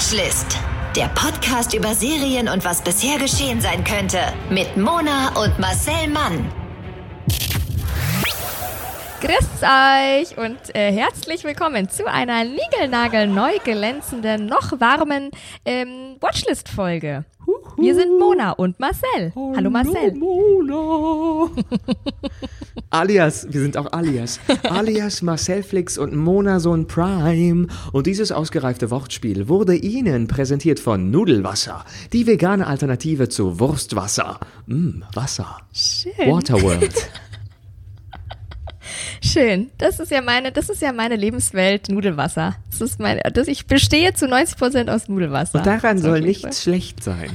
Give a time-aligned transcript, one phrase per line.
[0.00, 0.58] Watchlist.
[0.96, 4.18] Der Podcast über Serien und was bisher geschehen sein könnte.
[4.48, 6.50] Mit Mona und Marcel Mann.
[9.20, 15.32] Grüß euch und äh, herzlich willkommen zu einer niegelnagel neu glänzenden, noch warmen
[15.66, 17.26] ähm, Watchlist-Folge.
[17.80, 19.32] Wir sind Mona und Marcel.
[19.34, 20.12] Hallo, Hallo Marcel.
[20.14, 21.50] Mona.
[22.90, 24.38] alias, wir sind auch alias.
[24.64, 27.68] alias Marcel Flix und Mona Sohn Prime.
[27.92, 34.40] Und dieses ausgereifte Wortspiel wurde Ihnen präsentiert von Nudelwasser, die vegane Alternative zu Wurstwasser.
[34.66, 35.56] Mm, Wasser.
[35.72, 36.30] Schön.
[36.30, 36.94] Waterworld.
[39.22, 39.70] Schön.
[39.78, 42.56] Das ist ja meine, das ist ja meine Lebenswelt, Nudelwasser.
[42.70, 45.58] Das ist meine, das, ich bestehe zu 90 Prozent aus Nudelwasser.
[45.58, 47.30] Und daran soll nichts schlecht sein.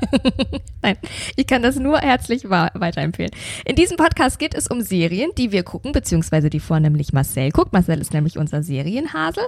[0.82, 0.96] Nein,
[1.36, 3.30] ich kann das nur herzlich weiterempfehlen.
[3.64, 7.72] In diesem Podcast geht es um Serien, die wir gucken, beziehungsweise die vornehmlich Marcel guckt.
[7.72, 9.44] Marcel ist nämlich unser Serienhasel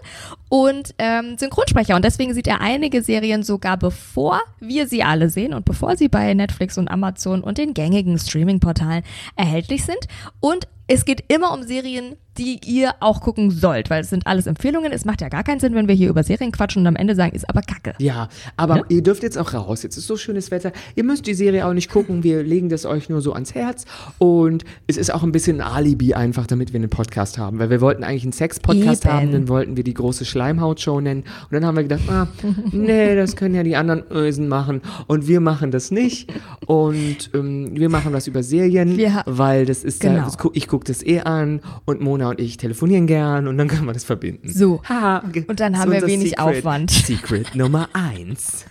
[0.48, 1.96] und ähm, Synchronsprecher.
[1.96, 6.08] Und deswegen sieht er einige Serien sogar bevor wir sie alle sehen und bevor sie
[6.08, 9.04] bei Netflix und Amazon und den gängigen Streaming-Portalen
[9.36, 10.06] erhältlich sind.
[10.40, 14.46] Und es geht immer um Serien, die ihr auch gucken sollt, weil es sind alles
[14.46, 14.90] Empfehlungen.
[14.92, 17.14] Es macht ja gar keinen Sinn, wenn wir hier über Serien quatschen und am Ende
[17.14, 17.94] sagen, ist aber kacke.
[17.98, 18.82] Ja, aber Ja?
[18.88, 19.82] ihr dürft jetzt auch raus.
[19.82, 20.72] Jetzt ist so schönes Wetter.
[20.96, 22.24] Ihr müsst die Serie auch nicht gucken.
[22.24, 23.84] Wir legen das euch nur so ans Herz.
[24.18, 27.58] Und es ist auch ein bisschen ein Alibi einfach, damit wir einen Podcast haben.
[27.58, 31.20] Weil wir wollten eigentlich einen Sex-Podcast haben, dann wollten wir die große Schleimhaut-Show nennen.
[31.22, 32.26] Und dann haben wir gedacht, ah,
[32.72, 34.80] nee, das können ja die anderen Ösen machen.
[35.06, 36.32] Und wir machen das nicht.
[36.66, 40.28] Und ähm, wir machen was über Serien, Wir weil das ist ja, Genau.
[40.38, 43.84] gu- ich gucke das eh an und Mona und ich telefonieren gern und dann kann
[43.84, 44.52] man das verbinden.
[44.52, 44.82] So.
[44.88, 46.58] Haha, Und dann haben wir wenig Secret.
[46.58, 46.90] Aufwand.
[47.06, 48.64] Secret Nummer eins.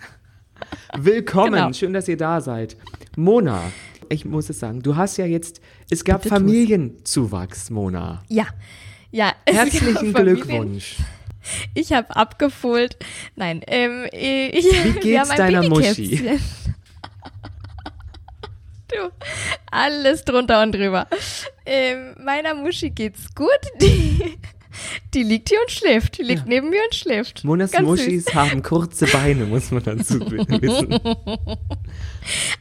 [0.97, 1.73] Willkommen, Genau.
[1.73, 2.75] schön, dass ihr da seid.
[3.15, 3.61] Mona,
[4.09, 6.35] ich muss es sagen, du hast ja jetzt, es gab Bitte.
[6.35, 8.23] Familienzuwachs, Mona.
[8.27, 8.47] Ja.
[9.11, 10.97] Ja, Herzlichen Glückwunsch.
[11.73, 12.97] Ich habe abgefohlt.
[13.35, 16.39] Nein, ähm, ich, Wie geht's deiner Babykätzchen.
[18.91, 19.11] Du,
[19.69, 21.07] alles drunter und drüber.
[21.65, 23.59] Ähm, meiner Muschi geht's gut.
[23.81, 24.37] Die,
[25.13, 26.17] die liegt hier und schläft.
[26.19, 27.43] Die liegt neben mir und schläft.
[27.43, 28.35] Monas Ganz Muschis süß.
[28.35, 30.99] haben kurze Beine, muss man dazu wissen.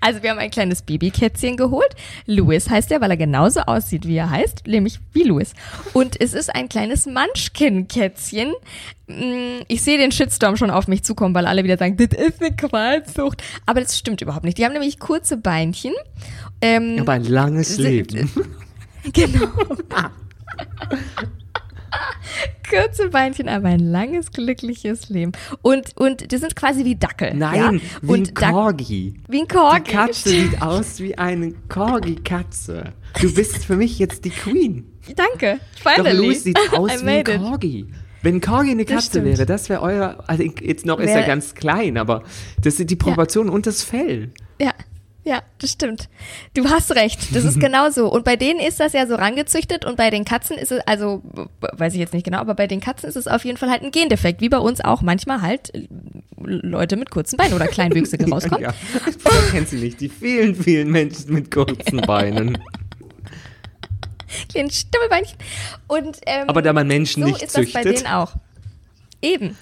[0.00, 1.88] Also wir haben ein kleines Babykätzchen geholt.
[2.26, 5.52] Louis heißt er, weil er genauso aussieht, wie er heißt, nämlich wie Louis.
[5.92, 8.54] Und es ist ein kleines Munchkin-Kätzchen.
[9.08, 12.40] Mm, Ich sehe den Shitstorm schon auf mich zukommen, weil alle wieder sagen, das ist
[12.40, 13.42] eine Qualzucht.
[13.66, 14.56] Aber das stimmt überhaupt nicht.
[14.58, 15.92] Die haben nämlich kurze Beinchen.
[16.62, 18.30] Ähm, Aber ein langes Leben.
[19.12, 19.48] Genau.
[22.68, 25.32] Kurze Beinchen, aber ein langes, glückliches Leben.
[25.62, 27.34] Und, und die sind quasi wie Dackel.
[27.34, 27.72] Nein, ja?
[28.02, 29.14] wie und ein Corgi.
[29.28, 29.84] Wie ein Corgi.
[29.84, 32.92] Die Katze sieht aus wie eine Corgi-Katze.
[33.20, 34.86] Du bist für mich jetzt die Queen.
[35.16, 35.60] Danke.
[35.84, 36.16] Doch Finally.
[36.18, 37.38] Louis sieht aus wie ein it.
[37.38, 37.86] Corgi.
[38.22, 39.26] Wenn Corgi eine Das Katze stimmt.
[39.26, 40.24] wäre, das wäre euer.
[40.26, 42.24] Also jetzt noch ist er ganz klein, aber
[42.62, 44.32] das sind die Proportionen und das Fell.
[44.60, 44.72] Ja,
[45.28, 46.08] ja, das stimmt.
[46.54, 47.34] Du hast recht.
[47.34, 48.10] Das ist genau so.
[48.10, 51.22] Und bei denen ist das ja so rangezüchtet und bei den Katzen ist es, also,
[51.60, 53.82] weiß ich jetzt nicht genau, aber bei den Katzen ist es auf jeden Fall halt
[53.82, 55.86] ein Gendefekt, wie bei uns auch manchmal halt äh,
[56.40, 58.62] Leute mit kurzen Beinen oder Kleinwüchsige rauskommen.
[58.62, 58.74] Ja,
[59.04, 60.00] das kennst du nicht.
[60.00, 62.58] Die vielen, vielen Menschen mit kurzen Beinen.
[64.48, 65.36] Kleinen Stummelbeinchen.
[65.86, 68.04] Und, ähm, Aber da man Menschen so nicht ist das bei züchtet.
[68.04, 68.34] denen auch.
[69.20, 69.56] Eben.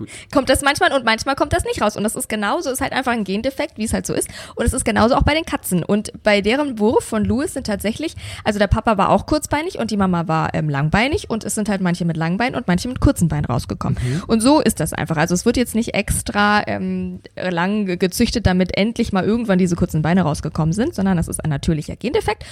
[0.00, 0.08] Gut.
[0.32, 1.94] Kommt das manchmal und manchmal kommt das nicht raus.
[1.96, 4.28] Und das ist genauso, ist halt einfach ein Gendefekt, wie es halt so ist.
[4.56, 5.84] Und es ist genauso auch bei den Katzen.
[5.84, 9.90] Und bei deren Wurf von Louis sind tatsächlich, also der Papa war auch kurzbeinig und
[9.90, 12.88] die Mama war ähm, langbeinig und es sind halt manche mit langen Beinen und manche
[12.88, 13.98] mit kurzen Beinen rausgekommen.
[14.02, 14.22] Mhm.
[14.26, 15.18] Und so ist das einfach.
[15.18, 19.76] Also es wird jetzt nicht extra ähm, lang ge- gezüchtet, damit endlich mal irgendwann diese
[19.76, 22.44] kurzen Beine rausgekommen sind, sondern das ist ein natürlicher Gendefekt.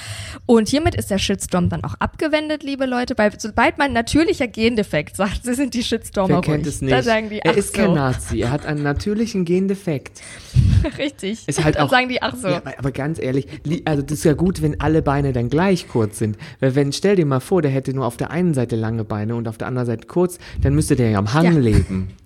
[0.47, 5.17] Und hiermit ist der Shitstorm dann auch abgewendet, liebe Leute, weil sobald man natürlicher Gendefekt
[5.17, 6.75] sagt, sie sind die Shitstormer Wer kennt ruhig.
[6.75, 6.93] es nicht?
[6.93, 7.83] Da sagen die, er ach ist so.
[7.83, 8.41] kein Nazi.
[8.41, 10.21] Er hat einen natürlichen Gendefekt.
[10.99, 11.47] Richtig.
[11.47, 12.49] Ist halt auch, sagen die, ach so.
[12.49, 15.89] Ja, aber, ganz ehrlich, li- also das ist ja gut, wenn alle Beine dann gleich
[15.89, 16.37] kurz sind.
[16.61, 19.35] Weil wenn, stell dir mal vor, der hätte nur auf der einen Seite lange Beine
[19.37, 21.51] und auf der anderen Seite kurz, dann müsste der ja am Hang Ja.
[21.59, 22.09] leben.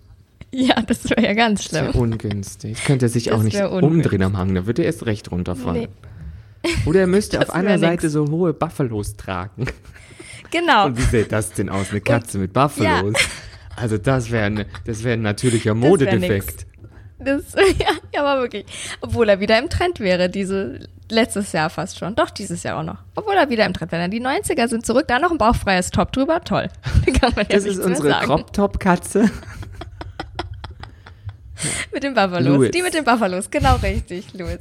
[0.54, 2.02] Ja, das wäre ja ganz Das wäre schlimm.
[2.12, 2.84] ungünstig.
[2.84, 5.88] Könnte er sich Das auch nicht umdrehen am Hang, da würde er erst recht runterfallen.
[6.62, 6.70] Nee.
[6.84, 8.12] Oder er müsste auf einer wär Seite nix.
[8.12, 9.64] so hohe Buffalos tragen.
[10.50, 10.84] Genau.
[10.88, 11.90] Und wie sähe das denn aus?
[11.90, 13.14] Eine Katze mit Buffalos?
[13.76, 16.66] Also das wäre ne, das wär ein natürlicher Modedefekt.
[17.18, 18.66] Das, ja, ja, aber wirklich.
[19.00, 22.14] Obwohl er wieder im Trend wäre, diese letztes Jahr fast schon.
[22.16, 22.98] Doch, dieses Jahr auch noch.
[23.14, 24.08] Obwohl er wieder im Trend wäre.
[24.08, 26.40] Die 90er sind zurück, da noch ein bauchfreies Top drüber.
[26.42, 26.68] Toll.
[27.20, 28.10] Kann man ja Das nichts ist unsere.
[28.24, 29.30] Crop-Top-Katze.
[31.92, 32.56] Mit den Buffalos.
[32.56, 32.70] Louis.
[32.70, 34.60] Die mit den Buffalos, genau richtig, Louis.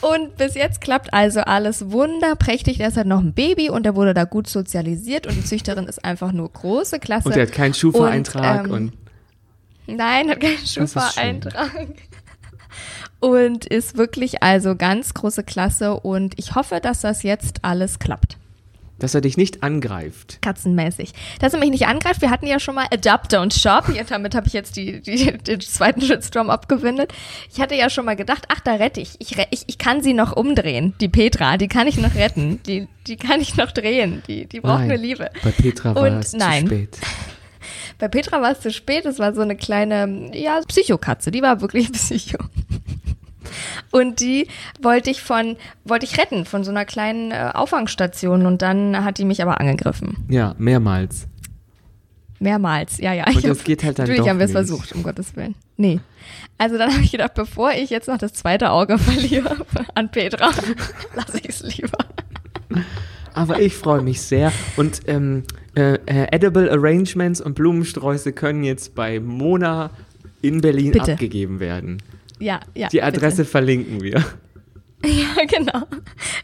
[0.00, 2.78] Und bis jetzt klappt also alles wunderprächtig.
[2.78, 5.86] Der ist halt noch ein Baby und der wurde da gut sozialisiert und die Züchterin
[5.86, 7.28] ist einfach nur große Klasse.
[7.28, 8.92] Und er hat keinen Schufa-Eintrag Und, und,
[9.86, 10.66] ähm, Nein, hat keinen.
[10.66, 11.88] Schufa-Eintrag.
[13.20, 18.36] Und ist wirklich also ganz große Klasse und ich hoffe, dass das jetzt alles klappt.
[19.02, 20.38] Dass er dich nicht angreift.
[20.42, 21.12] Katzenmäßig.
[21.40, 23.86] Dass er mich nicht angreift, wir hatten ja schon mal Adapt und Shop.
[23.92, 27.12] Hier, damit habe ich jetzt die, die, den zweiten Shitstorm abgewendet.
[27.52, 29.16] Ich hatte ja schon mal gedacht, ach, da rette ich.
[29.18, 29.64] Ich, ich.
[29.66, 30.94] ich kann sie noch umdrehen.
[31.00, 32.60] Die Petra, die kann ich noch retten.
[32.62, 34.22] Die, die kann ich noch drehen.
[34.28, 35.30] Die, die braucht Nein, nur Liebe.
[35.42, 36.68] Bei Petra war Und es nein.
[36.68, 36.98] zu spät.
[37.98, 39.04] Bei Petra war es zu spät.
[39.04, 41.32] Es war so eine kleine, ja, Psychokatze.
[41.32, 42.38] Die war wirklich Psycho.
[43.90, 44.48] Und die
[44.80, 48.46] wollte ich von, wollte ich retten von so einer kleinen äh, Auffangstation.
[48.46, 50.16] Und dann hat die mich aber angegriffen.
[50.28, 51.26] Ja, mehrmals.
[52.40, 53.26] Mehrmals, ja, ja.
[53.26, 55.36] Und Ich das hab- geht halt dann Natürlich doch haben wir es versucht, um Gottes
[55.36, 55.54] Willen.
[55.76, 56.00] Nee.
[56.58, 59.56] Also dann habe ich gedacht, bevor ich jetzt noch das zweite Auge verliere
[59.94, 60.50] an Petra,
[61.14, 61.98] lasse ich es lieber.
[63.34, 64.52] Aber ich freue mich sehr.
[64.76, 65.44] Und ähm,
[65.76, 69.90] äh, äh, Edible Arrangements und Blumensträuße können jetzt bei Mona
[70.42, 71.12] in Berlin Bitte.
[71.12, 72.02] abgegeben werden.
[72.38, 72.88] Ja, ja.
[72.88, 74.14] Die Adresse verlinken wir.
[74.14, 74.26] Bitte.
[75.04, 75.86] Ja, genau.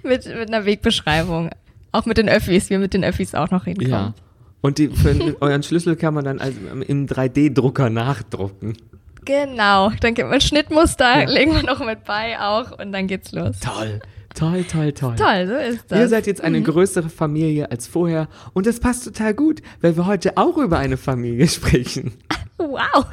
[0.03, 1.51] Mit, mit einer Wegbeschreibung.
[1.93, 3.91] Auch mit den Öffis, wir mit den Öffis auch noch hinkommen.
[3.91, 4.15] Ja.
[4.61, 8.77] Und die, für euren Schlüssel kann man dann also im 3D-Drucker nachdrucken.
[9.25, 9.91] Genau.
[10.01, 13.61] Dann gibt man Schnittmuster, legen wir noch mit bei auch und dann geht's los.
[13.61, 14.01] Toll.
[14.35, 15.17] Toll, toll, toll.
[15.17, 15.99] Toll, so ist das.
[15.99, 20.07] Ihr seid jetzt eine größere Familie als vorher und das passt total gut, weil wir
[20.07, 22.13] heute auch über eine Familie sprechen.
[22.59, 23.07] wow.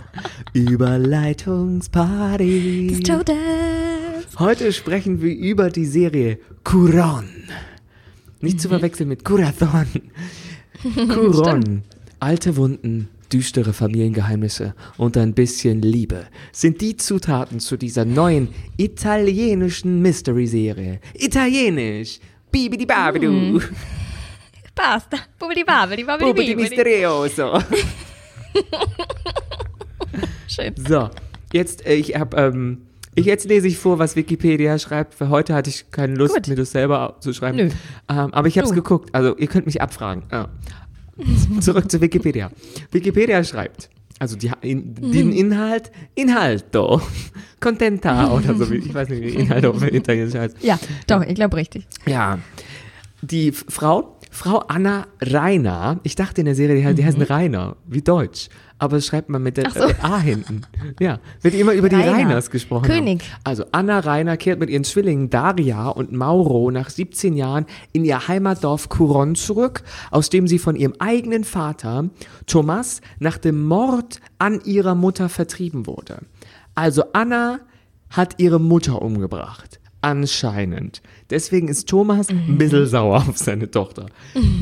[0.54, 3.02] Überleitungsparty.
[3.04, 3.36] Todes.
[4.38, 7.30] Heute sprechen wir über die Serie Curon.
[8.42, 9.88] Nicht zu verwechseln mit Curathon.
[11.08, 11.84] Curon.
[12.20, 18.48] Alte Wunden, düstere Familiengeheimnisse und ein bisschen Liebe sind die Zutaten zu dieser neuen
[18.78, 21.02] italienischen Mystery-Serie.
[21.14, 22.20] Italienisch.
[22.50, 23.60] Bibidi babidu.
[24.74, 25.18] Basta.
[25.38, 27.60] Bubidi babidi babidi Bubidi misterioso.
[30.48, 30.74] Schön.
[30.88, 31.10] So,
[31.52, 32.84] jetzt, äh, ich hab, ähm,
[33.16, 35.14] ich, jetzt lese ich vor, was Wikipedia schreibt.
[35.14, 36.48] Für heute hatte ich keine Lust, Gut.
[36.48, 37.60] mir das selber zu schreiben.
[37.60, 37.74] Ähm,
[38.08, 39.10] aber ich habe es geguckt.
[39.14, 40.24] Also, ihr könnt mich abfragen.
[40.32, 40.48] Ja.
[41.62, 42.52] Zurück zu Wikipedia.
[42.92, 43.90] Wikipedia schreibt,
[44.20, 47.02] also die, in, den Inhalt, Inhalto,
[47.60, 50.58] Contenta oder so, wie- ich weiß nicht, wie Inhalto auf Italienisch heißt.
[50.62, 51.88] Ja, doch, ich glaube richtig.
[52.06, 52.40] Ja,
[53.22, 58.02] die Frau, Frau Anna Rainer, ich dachte in der Serie, die, die heißen Rainer, wie
[58.02, 59.74] Deutsch, aber das schreibt man mit der Mhm.
[59.74, 59.80] So.
[59.88, 60.64] äh, A hinten.
[61.00, 62.12] Ja, wird immer über die Rainer.
[62.18, 62.84] Rainers gesprochen.
[62.86, 63.22] König.
[63.24, 63.42] Haben.
[63.46, 68.28] Also Anna Rainer kehrt mit ihren Zwillingen Daria und Mauro nach 17 Jahren in ihr
[68.28, 72.10] Heimatdorf Curon zurück, aus dem sie von ihrem eigenen Vater
[72.46, 76.18] Thomas nach dem Mord an ihrer Mutter vertrieben wurde.
[76.76, 77.60] Also Anna
[78.10, 79.80] hat ihre Mutter umgebracht.
[80.06, 81.02] Anscheinend.
[81.32, 84.06] Deswegen ist Thomas ein bisschen sauer auf seine Tochter.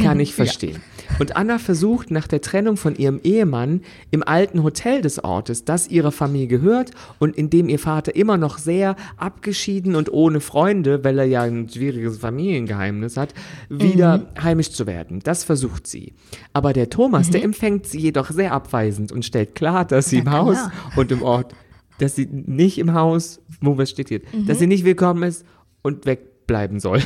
[0.02, 0.82] Kann ich verstehen.
[1.20, 5.90] Und Anna versucht nach der Trennung von ihrem Ehemann im alten Hotel des Ortes, das
[5.90, 11.04] ihrer Familie gehört und in dem ihr Vater immer noch sehr abgeschieden und ohne Freunde,
[11.04, 13.34] weil er ja ein schwieriges Familiengeheimnis hat,
[13.68, 15.20] wieder heimisch zu werden.
[15.26, 16.14] Das versucht sie.
[16.54, 20.32] Aber der Thomas, der empfängt sie jedoch sehr abweisend und stellt klar, dass sie im.
[20.32, 20.58] Haus
[20.96, 21.54] und im Ort
[22.00, 25.46] dass sie nicht im Haus, wo was steht hier, dass sie nicht willkommen ist
[25.82, 27.02] und wegbleiben soll.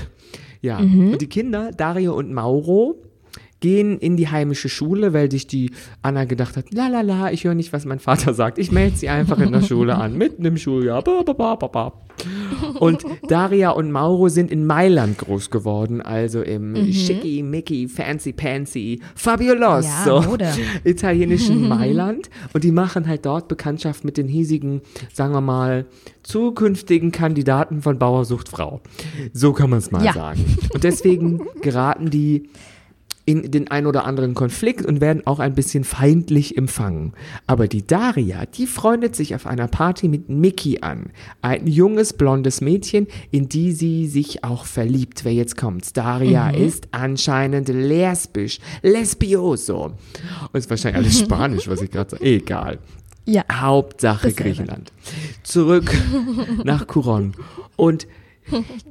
[0.62, 3.04] Ja, und die Kinder, Dario und Mauro,
[3.60, 5.72] gehen in die heimische Schule, weil sich die
[6.02, 8.58] Anna gedacht hat, la la la, ich höre nicht, was mein Vater sagt.
[8.60, 11.02] Ich melde sie einfach in der Schule an, mitten im Schuljahr.
[11.04, 11.94] Ba, ba, ba.
[12.80, 19.00] Und Daria und Mauro sind in Mailand groß geworden, also im schicki, mickey, fancy, pancy,
[19.16, 20.54] fabuloso Ja,
[20.84, 22.30] italienischen Mailand.
[22.54, 24.82] Und die machen halt dort Bekanntschaft mit den hiesigen,
[25.14, 25.86] sagen wir mal,
[26.24, 28.82] zukünftigen Kandidaten von Bauer sucht Frau.
[29.34, 30.14] So kann man es mal Ja.
[30.14, 30.44] sagen.
[30.74, 32.50] Und deswegen geraten die
[33.28, 37.12] in den ein oder anderen Konflikt und werden auch ein bisschen feindlich empfangen.
[37.46, 41.12] Aber die Daria, die freundet sich auf einer Party mit Mickey an.
[41.42, 45.26] Ein junges, blondes Mädchen, in die sie sich auch verliebt.
[45.26, 45.98] Wer jetzt kommt?
[45.98, 48.60] Daria ist anscheinend lesbisch.
[48.82, 49.92] Lesbioso.
[50.54, 52.24] Und ist wahrscheinlich alles Spanisch, was ich gerade sage.
[52.24, 52.80] Egal.
[53.26, 53.44] Ja.
[53.52, 54.32] Hauptsache.
[54.32, 54.94] Griechenland.
[55.44, 55.94] Zurück
[56.64, 57.34] nach Curon.
[57.76, 58.08] Und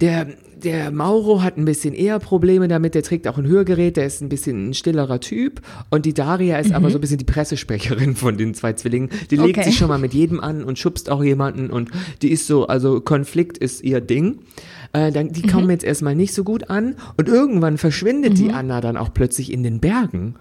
[0.01, 0.27] der,
[0.63, 4.21] der Mauro hat ein bisschen eher Probleme damit, der trägt auch ein Hörgerät, der ist
[4.21, 5.61] ein bisschen ein stillerer Typ.
[5.91, 9.11] Und die Daria ist aber so ein bisschen die Pressesprecherin von den zwei Zwillingen.
[9.31, 9.69] Die legt Okay.
[9.69, 11.91] sich schon mal mit jedem an und schubst auch jemanden und
[12.23, 14.39] die ist so, also Konflikt ist ihr Ding.
[14.93, 18.81] Äh, dann, die kommen jetzt erstmal nicht so gut an und irgendwann verschwindet die Anna
[18.81, 20.35] dann auch plötzlich in den Bergen.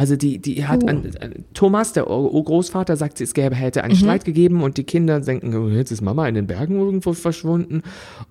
[0.00, 0.86] Also die, die hat Oh.
[0.86, 4.84] an, an, Thomas, der Ur- Urgroßvater, sagt, es gäbe, hätte einen Streit gegeben und die
[4.84, 7.82] Kinder denken, oh, jetzt ist Mama in den Bergen irgendwo verschwunden.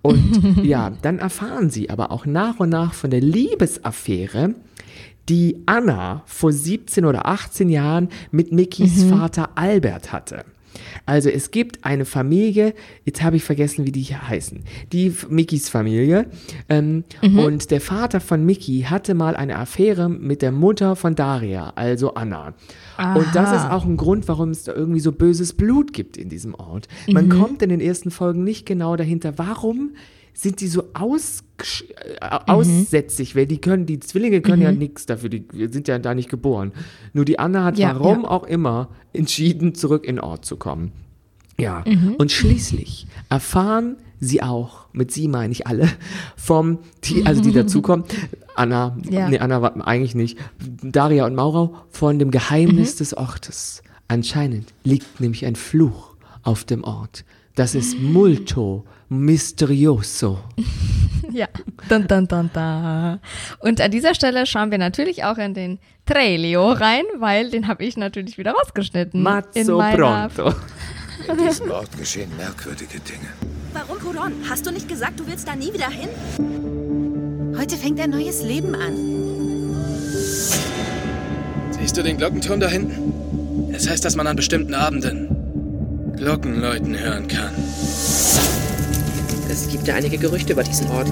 [0.02, 4.56] Und ja, dann erfahren sie aber auch nach und nach von der Liebesaffäre,
[5.28, 10.46] die Anna vor 17 oder 18 Jahren mit Mickys Vater Albert hatte.
[11.06, 12.74] Also es gibt eine Familie,
[13.06, 14.64] jetzt habe ich vergessen, wie die hier heißen.
[14.92, 16.28] Die Mickys Familie.
[16.70, 21.72] Ähm, Und der Vater von Mickey hatte mal eine Affäre mit der Mutter von Daria,
[21.76, 22.54] also Anna.
[23.16, 26.30] Und das ist auch ein Grund, warum es da irgendwie so böses Blut gibt in
[26.30, 26.88] diesem Ort.
[27.08, 29.92] Man kommt in den ersten Folgen nicht genau dahinter, warum
[30.40, 31.44] sind die so aus,
[32.22, 36.14] äh, aussätzig, weil die können, die Zwillinge können ja nichts dafür, die sind ja da
[36.14, 36.74] nicht geboren.
[37.14, 38.30] Nur die Anna hat Ja, warum ja.
[38.30, 40.92] auch immer entschieden, zurück in Ort zu kommen.
[41.60, 42.16] Ja, Mhm.
[42.20, 45.90] und schließlich erfahren sie auch, mit sie meine ich alle,
[46.36, 48.06] vom, die, also die dazukommen,
[48.56, 49.28] Anna, Ja.
[49.30, 50.38] nee, Anna war eigentlich nicht,
[50.84, 52.98] Daria und Maurau, von dem Geheimnis Mhm.
[53.00, 53.82] des Ortes.
[54.08, 57.26] Anscheinend liegt nämlich ein Fluch auf dem Ort.
[57.56, 60.40] Das ist multo misterioso.
[61.30, 61.48] Ja.
[61.90, 63.20] Dun, dun, dun, dun.
[63.60, 67.84] Und an dieser Stelle schauen wir natürlich auch in den Trailio rein, weil den habe
[67.84, 69.22] ich natürlich wieder rausgeschnitten.
[69.22, 70.54] Mazzo pronto.
[71.28, 73.28] In diesem Ort geschehen merkwürdige Dinge.
[73.74, 74.34] Warum, Kuron?
[74.50, 76.10] Hast du nicht gesagt, du willst da nie wieder hin?
[77.58, 78.96] Heute fängt ein neues Leben an.
[81.72, 83.74] Siehst du den Glockenturm da hinten?
[83.74, 87.54] Es heißt, dass man an bestimmten Abenden Glocken läuten hören kann.
[89.50, 91.08] Es gibt ja einige Gerüchte über diesen Ort.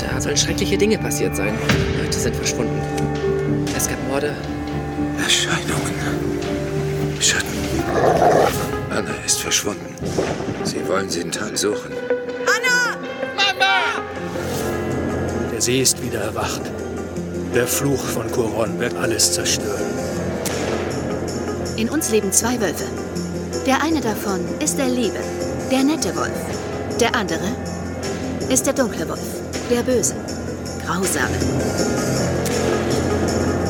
[0.00, 1.54] Da sollen schreckliche Dinge passiert sein.
[2.00, 2.80] Leute sind verschwunden.
[3.76, 4.34] Es gab Morde.
[5.22, 5.94] Erscheinungen.
[7.20, 7.46] Schatten.
[8.90, 9.94] Anna ist verschwunden.
[10.64, 11.92] Sie wollen Sintal suchen.
[15.52, 16.62] Der See ist wieder erwacht.
[17.54, 19.86] Der Fluch von Koron wird alles zerstören.
[21.76, 22.86] In uns leben zwei Wölfe.
[23.66, 25.20] Der eine davon ist der liebe,
[25.72, 26.98] der nette Wolf.
[27.00, 27.40] Der andere
[28.50, 30.14] ist der dunkle Wolf, der böse,
[30.84, 31.34] grausame.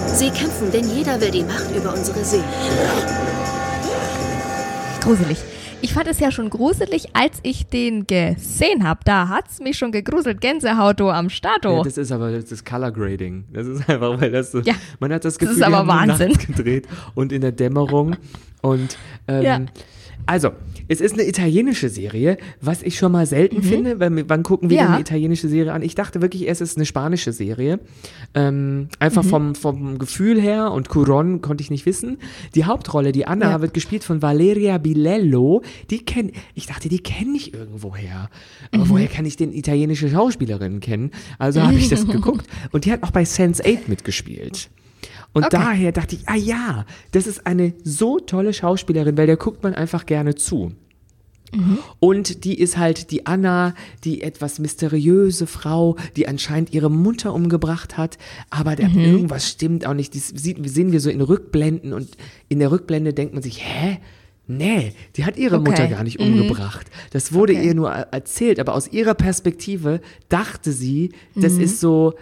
[0.09, 2.43] Sie kämpfen, denn jeder will die Macht über unsere See.
[5.01, 5.39] Gruselig.
[5.81, 9.01] Ich fand es ja schon gruselig, als ich den gesehen habe.
[9.05, 10.41] Da hat's mich schon gegruselt.
[10.41, 11.79] Gänsehauto am Stato.
[11.79, 13.45] Ja, das ist aber das ist Color Grading.
[13.53, 14.75] Das ist einfach, weil das so, Ja.
[14.99, 16.33] man hat das Das Gefühl, ist die aber Wahnsinn.
[16.33, 18.17] nachts gedreht und in der Dämmerung
[18.61, 18.97] und
[19.29, 19.61] ähm, Ja.
[20.27, 20.51] also
[20.89, 24.01] es ist eine italienische Serie, was ich schon mal selten finde.
[24.01, 24.79] Weil, wann gucken wir Mhm.
[24.79, 24.85] Ja.
[24.87, 25.83] denn eine italienische Serie an?
[25.83, 27.81] Ich dachte wirklich es ist eine spanische Serie.
[28.35, 29.29] Ähm, einfach Mhm.
[29.29, 32.19] vom, vom Gefühl her und Curon konnte ich nicht wissen.
[32.55, 33.61] Die Hauptrolle, die Anna, Ja.
[33.61, 35.63] wird gespielt von Valeria Bilello.
[35.91, 38.29] Die kenn, ich dachte, die kenne ich irgendwoher.
[38.73, 38.89] Aber Mhm.
[38.91, 41.11] woher kann ich denn italienische Schauspielerinnen kennen?
[41.39, 42.47] Also habe ich das geguckt.
[42.73, 44.71] Und die hat auch bei Sense8 mitgespielt.
[45.35, 45.57] Und Okay.
[45.57, 49.75] daher dachte ich, ah ja, das ist eine so tolle Schauspielerin, weil der guckt man
[49.75, 50.73] einfach gerne zu.
[52.01, 53.75] Und die ist halt die Anna,
[54.05, 58.17] die etwas mysteriöse Frau, die anscheinend ihre Mutter umgebracht hat,
[58.49, 60.15] aber der, irgendwas stimmt auch nicht.
[60.15, 62.09] Das sieht, sehen wir so in Rückblenden und
[62.49, 63.99] in der Rückblende denkt man sich, hä?
[64.47, 65.71] Nee, die hat ihre Okay.
[65.71, 66.87] Mutter gar nicht umgebracht.
[67.11, 67.67] Das wurde Okay.
[67.67, 72.15] ihr nur er- erzählt, aber aus ihrer Perspektive dachte sie, das ist so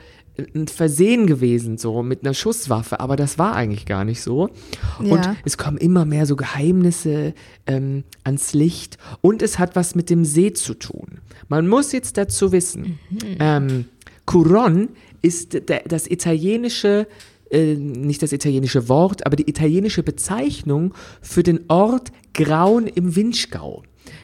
[0.55, 4.51] ein Versehen gewesen, so mit einer Schusswaffe, aber das war eigentlich gar nicht so.
[4.99, 5.37] Und Ja.
[5.45, 7.35] es kommen immer mehr so Geheimnisse
[7.67, 11.19] ähm, ans Licht und es hat was mit dem See zu tun.
[11.49, 12.99] Man muss jetzt dazu wissen,
[13.39, 13.87] ähm,
[14.27, 14.89] Curon
[15.23, 17.07] ist das italienische,
[17.51, 23.83] äh, nicht das italienische Wort, aber die italienische Bezeichnung für den Ort Grauen im Winschgau,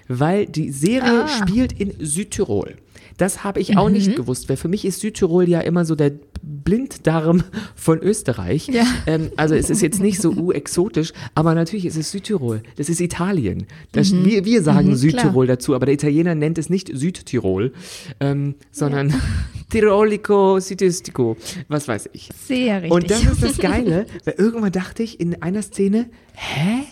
[0.08, 1.28] weil die Serie Ah.
[1.28, 2.76] spielt in Südtirol.
[3.16, 6.12] Das habe ich auch nicht gewusst, weil für mich ist Südtirol ja immer so der
[6.42, 7.44] Blinddarm
[7.74, 8.68] von Österreich.
[8.68, 8.84] Ja.
[9.06, 12.62] Ähm, also es ist jetzt nicht so exotisch, aber natürlich ist es Südtirol.
[12.76, 13.66] Das ist Italien.
[13.92, 17.72] Das, wir, wir sagen Südtirol dazu, aber der Italiener nennt es nicht Südtirol,
[18.20, 19.14] ähm, sondern
[19.70, 21.36] Tirolico, Südöstico,
[21.68, 22.28] was weiß ich.
[22.46, 22.92] Sehr richtig.
[22.92, 26.82] Und das ist das Geile, weil irgendwann dachte ich in einer Szene, hä?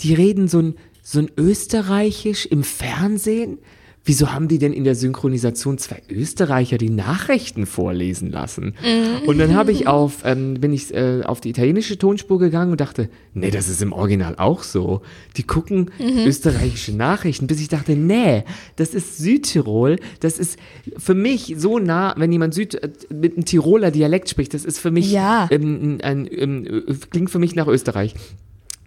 [0.00, 3.58] Die reden so ein, so ein Österreichisch im Fernsehen?
[4.10, 8.74] Wieso haben die denn in der Synchronisation zwei Österreicher die Nachrichten vorlesen lassen?
[9.24, 12.80] Und dann habe ich auf, ähm, bin ich äh, auf die italienische Tonspur gegangen und
[12.80, 15.02] dachte, nee, das ist im Original auch so.
[15.36, 15.92] Die gucken
[16.26, 18.42] österreichische Nachrichten, bis ich dachte, nee,
[18.74, 19.94] das ist Südtirol.
[20.18, 20.58] Das ist
[20.98, 24.80] für mich so nah, wenn jemand Süd, äh, mit einem Tiroler Dialekt spricht, das ist
[24.80, 25.46] für mich Ja.
[25.52, 28.16] ähm, ein, ähm, äh, klingt für mich nach Österreich.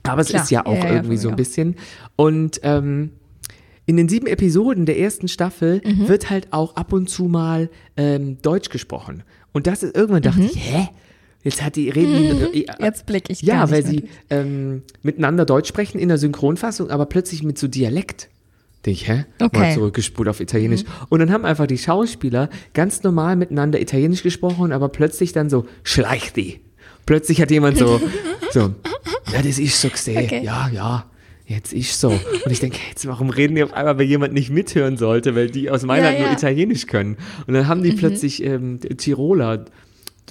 [0.03, 0.43] Aber es Klar.
[0.43, 1.75] ist ja auch Ja, ja, irgendwie für so ein bisschen.
[2.17, 3.11] Und ähm,
[3.85, 6.07] in den sieben Episoden der ersten Staffel Mhm.
[6.07, 9.23] wird halt auch ab und zu mal ähm, Deutsch gesprochen.
[9.51, 10.87] Und das ist irgendwann dachte ich, hä?
[11.43, 12.85] Jetzt hat die reden die, äh, Mhm.
[12.85, 17.43] Jetzt blick ich ja, weil sie ähm, miteinander Deutsch sprechen in der Synchronfassung, aber plötzlich
[17.43, 18.29] mit so Dialekt.
[18.85, 19.25] Denke ich, hä?
[19.39, 19.69] Mal Okay.
[19.71, 19.73] Mhm.
[19.75, 20.83] zurückgespult auf Italienisch.
[21.09, 25.65] Und dann haben einfach die Schauspieler ganz normal miteinander Italienisch gesprochen, aber plötzlich dann so,
[25.83, 26.61] schleich die.
[27.05, 27.99] Plötzlich hat jemand so,
[28.51, 28.73] so,
[29.33, 30.23] ja, das ist so gesehen.
[30.23, 30.41] Okay.
[30.43, 31.05] Ja, ja.
[31.45, 32.09] Jetzt ist so.
[32.09, 35.49] Und ich denke, jetzt, warum reden die auf einmal, wenn jemand nicht mithören sollte, weil
[35.49, 36.27] die aus Mailand Ja, ja.
[36.27, 37.17] nur Italienisch können.
[37.47, 39.65] Und dann haben die plötzlich ähm, Tiroler,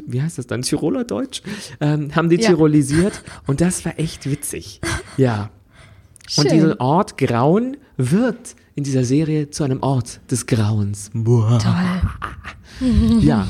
[0.06, 1.42] wie heißt das dann, Tiroler Deutsch,
[1.80, 2.48] ähm, haben die Ja.
[2.48, 4.80] tirolisiert und das war echt witzig.
[5.18, 5.50] Ja.
[6.38, 6.54] Und Schön.
[6.54, 11.10] dieser Ort Grauen wird in dieser Serie zu einem Ort des Grauens.
[11.12, 12.00] Toll.
[13.20, 13.46] Ja,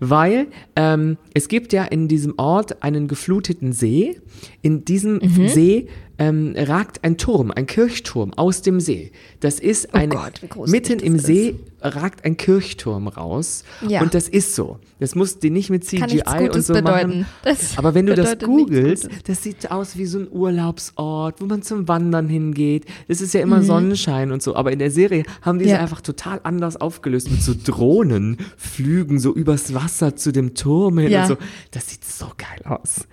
[0.00, 4.20] weil ähm, es gibt ja in diesem Ort einen gefluteten See.
[4.62, 5.48] In diesem Mhm.
[5.48, 5.86] See
[6.18, 9.12] ähm, ragt ein Turm, ein Kirchturm aus dem See.
[9.40, 11.26] Das ist eine, Oh Gott, mitten im ist.
[11.26, 13.64] See ragt ein Kirchturm raus.
[13.86, 14.00] Ja.
[14.02, 14.78] Und das ist so.
[14.98, 16.82] Das muss die nicht mit CGI und so bedeuten.
[17.20, 17.26] machen.
[17.44, 21.62] Das Aber wenn du das googelst, das sieht aus wie so ein Urlaubsort, wo man
[21.62, 22.86] zum Wandern hingeht.
[23.08, 23.64] Das ist ja immer Mhm.
[23.64, 24.56] Sonnenschein und so.
[24.56, 25.80] Aber in der Serie haben die es Ja.
[25.80, 31.10] einfach total anders aufgelöst mit so Drohnen, Flügen so übers Wasser zu dem Turm hin
[31.10, 31.22] Ja.
[31.22, 31.36] und so.
[31.70, 33.06] Das sieht so geil aus.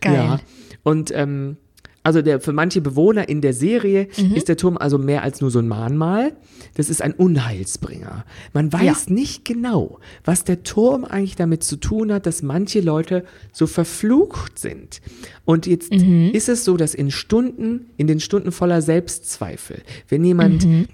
[0.00, 0.14] Geil.
[0.14, 0.40] Ja.
[0.82, 1.56] Und ähm,
[2.02, 4.34] also der, für manche Bewohner in der Serie Mhm.
[4.34, 6.32] ist der Turm also mehr als nur so ein Mahnmal.
[6.74, 8.24] Das ist ein Unheilsbringer.
[8.54, 13.24] Man weiß nicht genau, was der Turm eigentlich damit zu tun hat, dass manche Leute
[13.52, 15.02] so verflucht sind.
[15.44, 16.30] Und jetzt Mhm.
[16.32, 20.86] ist es so, dass in Stunden, in den Stunden voller Selbstzweifel, wenn jemand Mhm.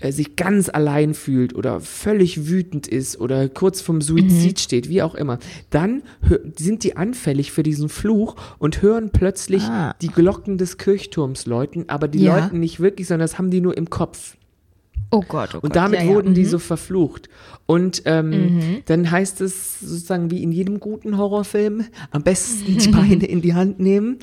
[0.00, 4.60] Äh, sich ganz allein fühlt oder völlig wütend ist oder kurz vorm Suizid Mhm.
[4.60, 5.38] steht, wie auch immer,
[5.70, 6.02] dann
[6.58, 9.94] sind die anfällig für diesen Fluch und hören plötzlich Ah.
[10.02, 12.38] die Glocken des Kirchturms läuten, aber die Ja.
[12.38, 14.36] läuten nicht wirklich, sondern das haben die nur im Kopf.
[15.12, 15.64] Oh Gott, oh Gott.
[15.64, 16.12] Und damit ja, ja.
[16.14, 16.48] wurden die Mhm.
[16.48, 17.28] so verflucht.
[17.64, 23.24] Und ähm, dann heißt es sozusagen wie in jedem guten Horrorfilm, am besten die Beine
[23.26, 24.18] in die Hand nehmen.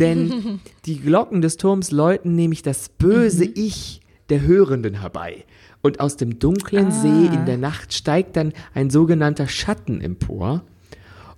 [0.00, 4.00] Denn die Glocken des Turms läuten nämlich das böse Ich
[4.30, 5.44] der Hörenden herbei.
[5.82, 10.62] Und aus dem dunklen See in der Nacht steigt dann ein sogenannter Schatten empor.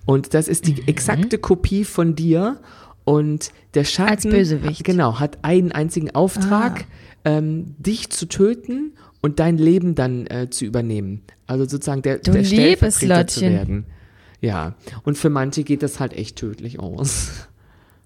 [0.05, 2.59] Und das ist die exakte Kopie von dir.
[3.05, 4.85] Und der Schatten Als Bösewicht.
[4.85, 6.87] genau, hat einen einzigen Auftrag,
[7.25, 11.23] ähm, dich zu töten und dein Leben dann äh, zu übernehmen.
[11.47, 13.87] Also sozusagen der, Du der Stellvertreter zu werden.
[14.41, 17.49] Ja, und für manche geht das halt echt tödlich aus.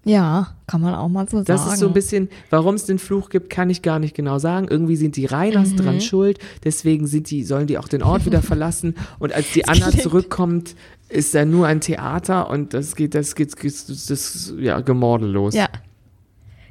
[0.03, 1.73] Ja, kann man auch mal so Das sagen.
[1.73, 4.67] ist so ein bisschen, warum es den Fluch gibt, kann ich gar nicht genau sagen.
[4.67, 5.77] Irgendwie sind die Reiners Mhm.
[5.77, 8.95] dran schuld, deswegen sind die, sollen die auch den Ort wieder verlassen.
[9.19, 10.75] Und als die Anna zurückkommt,
[11.09, 15.27] ist da nur ein Theater und das geht, das geht, das, das, das ja, Gemorde
[15.27, 15.53] los.
[15.53, 15.67] Ja.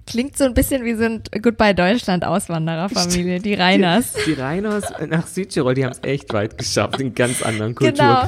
[0.07, 4.15] Klingt so ein bisschen wie so ein Goodbye Deutschland Auswandererfamilie, die Reiners.
[4.15, 7.77] Die, die Reiners nach Südtirol, die haben es echt weit geschafft, in einen ganz anderen
[7.77, 8.27] Genau.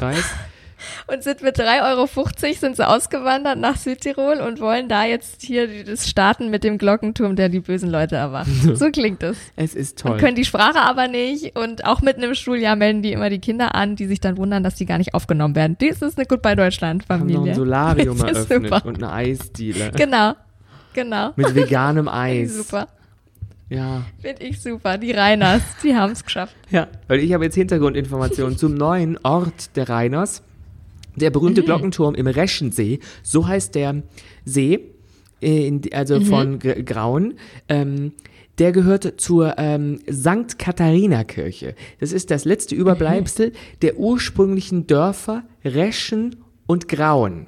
[1.07, 2.07] Und sind mit 3,50 Euro
[2.55, 7.37] sind sie ausgewandert nach Südtirol und wollen da jetzt hier das starten mit dem Glockenturm,
[7.37, 8.49] der die bösen Leute erwacht.
[8.75, 9.37] So klingt es.
[9.57, 10.19] Es ist Und toll.
[10.21, 11.57] können die Sprache aber nicht.
[11.59, 14.63] Und auch mitten im Schuljahr melden die immer die Kinder an, die sich dann wundern,
[14.63, 15.77] dass die gar nicht aufgenommen werden.
[15.81, 18.87] Dies ist eine Goodbye Deutschland haben noch ein Solarium Das eröffnet super.
[18.87, 19.91] und eine Eisdiele.
[19.97, 20.33] Genau.
[20.95, 21.31] Genau.
[21.37, 22.57] Mit veganem Eis.
[22.57, 22.89] super.
[23.69, 24.03] Ja.
[24.21, 24.99] Finde ich super.
[24.99, 26.55] Die Reiners, die haben es geschafft.
[26.71, 30.43] Ja, weil ich habe jetzt Hintergrundinformationen zum neuen Ort der Rheiners.
[31.17, 34.03] Der berühmte Glockenturm im Reschensee, so heißt der
[34.45, 34.93] See,
[35.43, 37.35] äh, in, also von G Grauen.
[37.69, 38.13] Ähm,
[38.59, 40.59] der gehört zur ähm, St.
[40.59, 41.75] Katharina-Kirche.
[42.01, 47.47] Das ist das letzte Überbleibsel der ursprünglichen Dörfer Reschen und Grauen.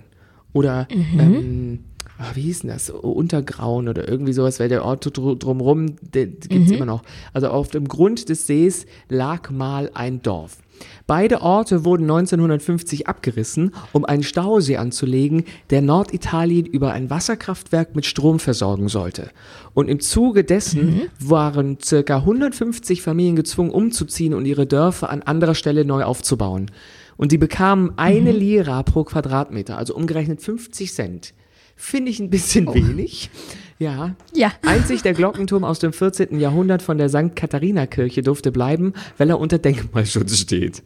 [0.54, 1.80] Oder, ähm,
[2.18, 2.88] ah, wie hieß denn das?
[2.88, 7.02] Untergrauen oder irgendwie sowas, weil der Ort dr drumherum, der gibt es immer noch.
[7.32, 10.58] Also auf dem Grund des Sees lag mal ein Dorf.
[11.06, 18.06] Beide Orte wurden 1950 abgerissen, um einen Stausee anzulegen, der Norditalien über ein Wasserkraftwerk mit
[18.06, 19.30] Strom versorgen sollte.
[19.74, 25.54] Und im Zuge dessen waren circa 150 Familien gezwungen, umzuziehen und ihre Dörfer an anderer
[25.54, 26.70] Stelle neu aufzubauen.
[27.16, 31.34] Und die bekamen eine Lira pro Quadratmeter, also umgerechnet 50 Cent.
[31.76, 33.30] Finde ich ein bisschen wenig.
[33.78, 34.14] Ja.
[34.32, 34.52] Ja.
[34.64, 36.38] Einzig der Glockenturm aus dem 14.
[36.38, 37.34] Jahrhundert von der St.
[37.34, 40.82] Katharina-Kirche durfte bleiben, weil er unter Denkmalschutz steht.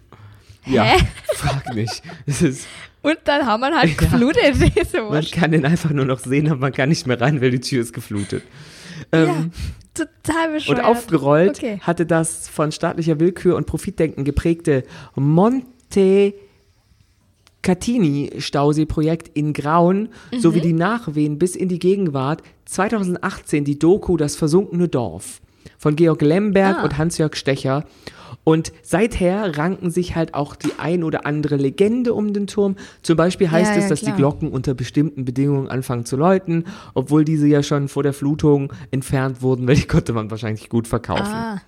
[0.67, 1.05] Ja, Hä?
[1.35, 2.03] frag nicht.
[2.27, 2.67] Es ist,
[3.03, 3.97] Und dann haben wir halt Ja.
[3.97, 4.55] geflutet.
[4.77, 7.51] Diese man kann den einfach nur noch sehen, aber man kann nicht mehr rein, weil
[7.53, 8.43] die Tür ist geflutet.
[9.13, 9.53] Ähm,
[9.95, 10.79] Total bescheuert.
[10.81, 11.79] und aufgerollt Okay.
[11.83, 16.35] hatte das von staatlicher Willkür und Profitdenken geprägte Monte
[17.63, 24.89] Catini-Stausee-Projekt in Grauen sowie die Nachwehen bis in die Gegenwart 2018 die Doku Das versunkene
[24.89, 25.41] Dorf
[25.77, 26.85] von Georg Lemberg Ah.
[26.85, 27.85] und Hans-Jörg Stecher.
[28.45, 32.77] Und seither ranken sich halt auch die ein oder andere Legende um den Turm.
[33.03, 34.13] Zum Beispiel heißt Ja, es, ja, dass klar.
[34.13, 38.73] die Glocken unter bestimmten Bedingungen anfangen zu läuten, obwohl diese ja schon vor der Flutung
[38.91, 41.25] entfernt wurden, weil die konnte man wahrscheinlich gut verkaufen.
[41.35, 41.61] Ah,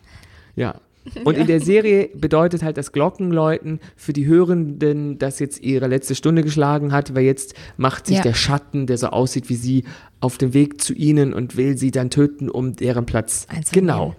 [0.56, 0.74] Ja.
[1.24, 6.14] Und in der Serie bedeutet halt das Glockenläuten für die Hörenden, dass jetzt ihre letzte
[6.14, 8.22] Stunde geschlagen hat, weil jetzt macht sich Ja.
[8.22, 9.84] der Schatten, der so aussieht wie sie,
[10.20, 13.46] auf den Weg zu ihnen und will sie dann töten, um deren Platz.
[13.48, 13.86] Einzunehmen.
[13.88, 14.14] Genau.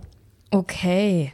[0.49, 1.33] Okay.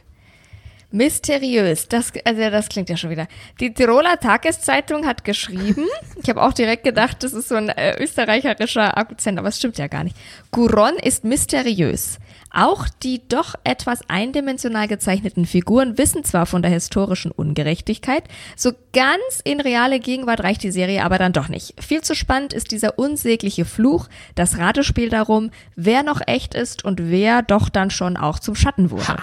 [0.90, 3.28] Mysteriös, das, also das klingt ja schon wieder.
[3.60, 5.84] Die Tiroler Tageszeitung hat geschrieben,
[6.22, 9.76] ich habe auch direkt gedacht, das ist so ein äh, österreicherischer Akzent, aber es stimmt
[9.76, 10.16] ja gar nicht.
[10.50, 12.18] Guron ist mysteriös.
[12.50, 18.24] Auch die doch etwas eindimensional gezeichneten Figuren wissen zwar von der historischen Ungerechtigkeit,
[18.56, 21.74] so ganz in reale Gegenwart reicht die Serie aber dann doch nicht.
[21.84, 27.10] Viel zu spannend ist dieser unsägliche Fluch, das Ratespiel darum, wer noch echt ist und
[27.10, 29.18] wer doch dann schon auch zum Schatten wurde.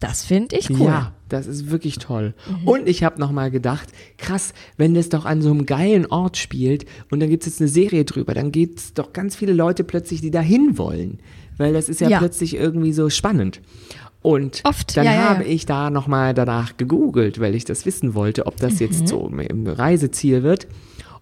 [0.00, 0.86] Das finde ich cool.
[0.86, 2.34] Ja, das ist wirklich toll.
[2.64, 6.86] Und ich habe nochmal gedacht, krass, wenn das doch an so einem geilen Ort spielt
[7.10, 9.84] und dann gibt es jetzt eine Serie drüber, dann gibt es doch ganz viele Leute
[9.84, 11.18] plötzlich, die da hin wollen.
[11.58, 12.18] Weil das ist ja, Ja.
[12.18, 13.60] plötzlich irgendwie so spannend.
[14.22, 15.50] Und Oft, dann ja, habe ja.
[15.50, 18.78] ich da nochmal danach gegoogelt, weil ich das wissen wollte, ob das Mhm.
[18.80, 20.66] jetzt so im Reiseziel wird.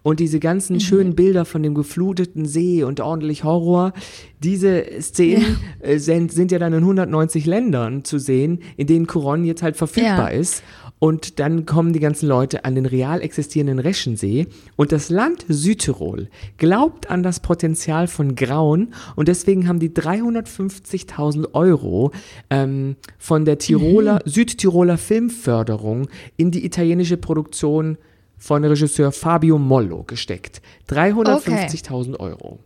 [0.01, 0.79] Und diese ganzen Mhm.
[0.79, 3.93] schönen Bilder von dem gefluteten See und ordentlich Horror,
[4.41, 9.43] diese Szenen äh, sind, sind ja dann in 190 Ländern zu sehen, in denen Coron
[9.43, 10.39] jetzt halt verfügbar Ja.
[10.39, 10.63] ist.
[10.99, 14.47] Und dann kommen die ganzen Leute an den real existierenden Reschensee.
[14.75, 18.93] Und das Land Südtirol glaubt an das Potenzial von Grauen.
[19.15, 22.11] Und deswegen haben die 350.000 Euro
[22.49, 26.07] ähm, von der Tiroler, Südtiroler Filmförderung
[26.37, 27.97] in die italienische Produktion
[28.39, 30.61] von Regisseur Fabio Mollo gesteckt.
[30.89, 32.59] 350.000 Euro.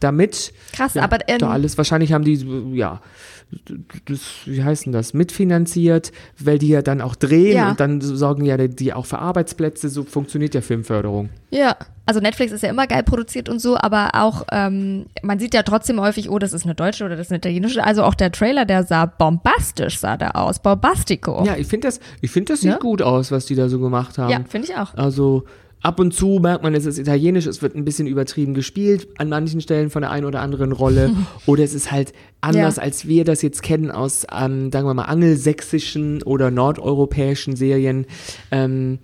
[0.00, 2.44] Damit Krass, ja, aber, ähm, da alles, wahrscheinlich haben die,
[2.76, 3.00] ja,
[4.06, 7.70] das, wie heißt denn das, mitfinanziert, weil die ja dann auch drehen Ja.
[7.70, 11.28] und dann sorgen ja die auch für Arbeitsplätze, so funktioniert ja Filmförderung.
[11.50, 15.54] Ja, also Netflix ist ja immer geil produziert und so, aber auch, ähm, man sieht
[15.54, 17.84] ja trotzdem häufig, oh, das ist eine deutsche oder das ist eine italienische.
[17.84, 21.44] Also auch der Trailer, der sah bombastisch, sah der aus, bombastico.
[21.44, 22.78] Ja, ich finde das, ich finde das sieht Ja?
[22.78, 24.30] gut aus, was die da so gemacht haben.
[24.30, 24.94] Ja, finde ich auch.
[24.94, 25.44] Also
[25.80, 29.28] ab und zu merkt man, es ist italienisch, es wird ein bisschen übertrieben gespielt, an
[29.28, 31.10] manchen Stellen von der einen oder anderen Rolle.
[31.46, 32.82] oder es ist halt anders, Ja.
[32.82, 38.06] als wir das jetzt kennen aus, ähm, sagen wir mal, angelsächsischen oder nordeuropäischen Serien.
[38.50, 38.98] Ähm,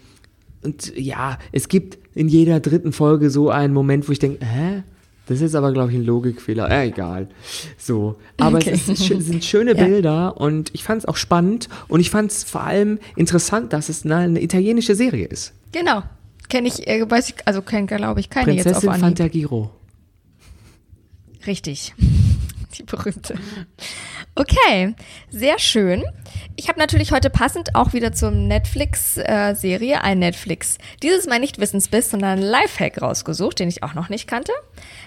[0.63, 4.83] und ja, es gibt in jeder dritten Folge so einen Moment, wo ich denke, hä?
[5.27, 6.71] Das ist aber, glaube ich, ein Logikfehler.
[6.71, 7.29] Äh, egal.
[7.77, 8.17] So.
[8.39, 8.71] Aber Okay.
[8.73, 9.85] es ist, schö- sind schöne Ja.
[9.85, 13.89] Bilder und ich fand es auch spannend und ich fand es vor allem interessant, dass
[13.91, 15.53] es eine, eine italienische Serie ist.
[15.73, 16.03] Genau.
[16.49, 19.03] Kenne ich, äh, weiß ich, also kenne, glaube ich, keine jetzt auf Prinzessin Anhieb.
[19.19, 19.71] Fantagiro.
[21.47, 21.95] Richtig.
[22.79, 23.35] Die berühmte.
[24.39, 24.95] Okay,
[25.31, 26.05] sehr schön.
[26.55, 30.79] Ich habe natürlich heute passend auch wieder zum Netflix-Serie ein Netflix.
[31.03, 34.53] Dieses Mal nicht Wissensbiss, sondern ein Lifehack rausgesucht, den ich auch noch nicht kannte.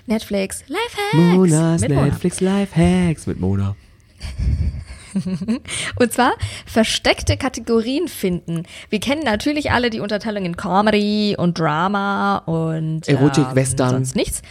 [0.05, 1.13] Netflix Lifehacks.
[1.13, 2.05] Monas mit Mona.
[2.07, 3.77] Netflix Live Hacks mit Mona.
[5.95, 6.33] Und zwar
[6.65, 8.63] versteckte Kategorien finden.
[8.89, 13.89] Wir kennen natürlich alle die Unterteilung in Comedy und Drama und Erotik, ähm, Western.
[13.91, 14.41] Sonst nichts.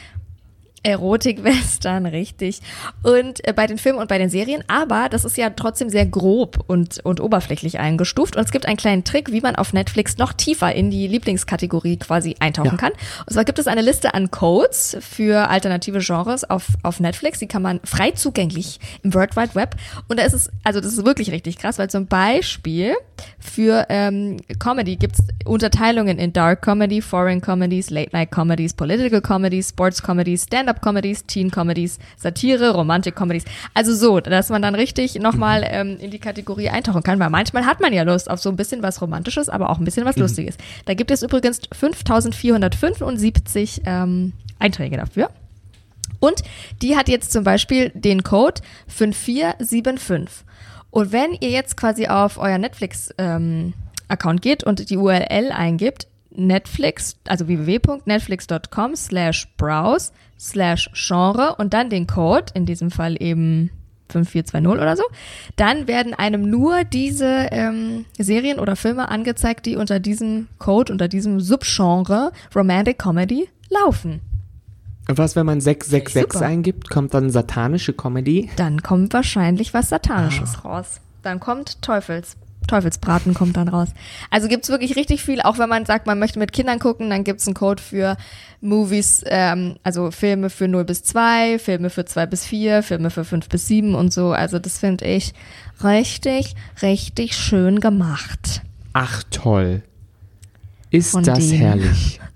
[0.82, 2.60] Erotik, Western, richtig.
[3.02, 6.06] Und äh, bei den Filmen und bei den Serien, aber das ist ja trotzdem sehr
[6.06, 8.36] grob und, und oberflächlich eingestuft.
[8.36, 11.98] Und es gibt einen kleinen Trick, wie man auf Netflix noch tiefer in die Lieblingskategorie
[11.98, 12.76] quasi eintauchen Ja.
[12.76, 12.92] kann.
[13.26, 17.38] Und zwar gibt es eine Liste an Codes für alternative Genres auf, auf Netflix.
[17.40, 19.76] Die kann man frei zugänglich im World Wide Web.
[20.08, 22.94] Und da ist es, also das ist wirklich richtig krass, weil zum Beispiel
[23.38, 29.20] für ähm, Comedy gibt es Unterteilungen in Dark Comedy, Foreign Comedies, Late Night Comedies, Political
[29.20, 33.44] Comedies, Sports Comedies, Stand-Up Comedies, Teen Comedies, Satire, Romantic Comedies.
[33.74, 37.66] Also so, dass man dann richtig nochmal ähm, in die Kategorie eintauchen kann, weil manchmal
[37.66, 40.16] hat man ja Lust auf so ein bisschen was Romantisches, aber auch ein bisschen was
[40.16, 40.56] Lustiges.
[40.84, 45.30] Da gibt es übrigens 5475 ähm, Einträge dafür.
[46.20, 46.42] Und
[46.82, 50.44] die hat jetzt zum Beispiel den Code 5475.
[50.90, 57.46] Und wenn ihr jetzt quasi auf euer Netflix-Account geht und die URL eingibt, Netflix, also
[57.46, 63.70] www.netflix.com slash browse slash Genre und dann den Code, in diesem Fall eben
[64.08, 65.04] 5420 oder so,
[65.56, 71.08] dann werden einem nur diese ähm, Serien oder Filme angezeigt, die unter diesem Code, unter
[71.08, 74.20] diesem Subgenre Romantic Comedy laufen.
[75.08, 76.46] Und was, wenn man 666 Super.
[76.46, 78.50] eingibt, kommt dann satanische Comedy?
[78.56, 81.00] Dann kommt wahrscheinlich was Satanisches raus.
[81.22, 82.36] Dann kommt Teufels.
[82.66, 83.88] Teufelsbraten kommt dann raus.
[84.30, 87.24] Also gibt's wirklich richtig viel, auch wenn man sagt, man möchte mit Kindern gucken, dann
[87.24, 88.16] gibt's einen Code für
[88.60, 93.24] Movies, ähm, also Filme für 0 bis 2, Filme für 2 bis 4, Filme für
[93.24, 94.32] 5 bis 7 und so.
[94.32, 95.32] Also das finde ich
[95.82, 98.62] richtig, richtig schön gemacht.
[98.92, 99.82] Ach toll.
[100.90, 101.58] Ist Von das denen.
[101.58, 102.20] herrlich.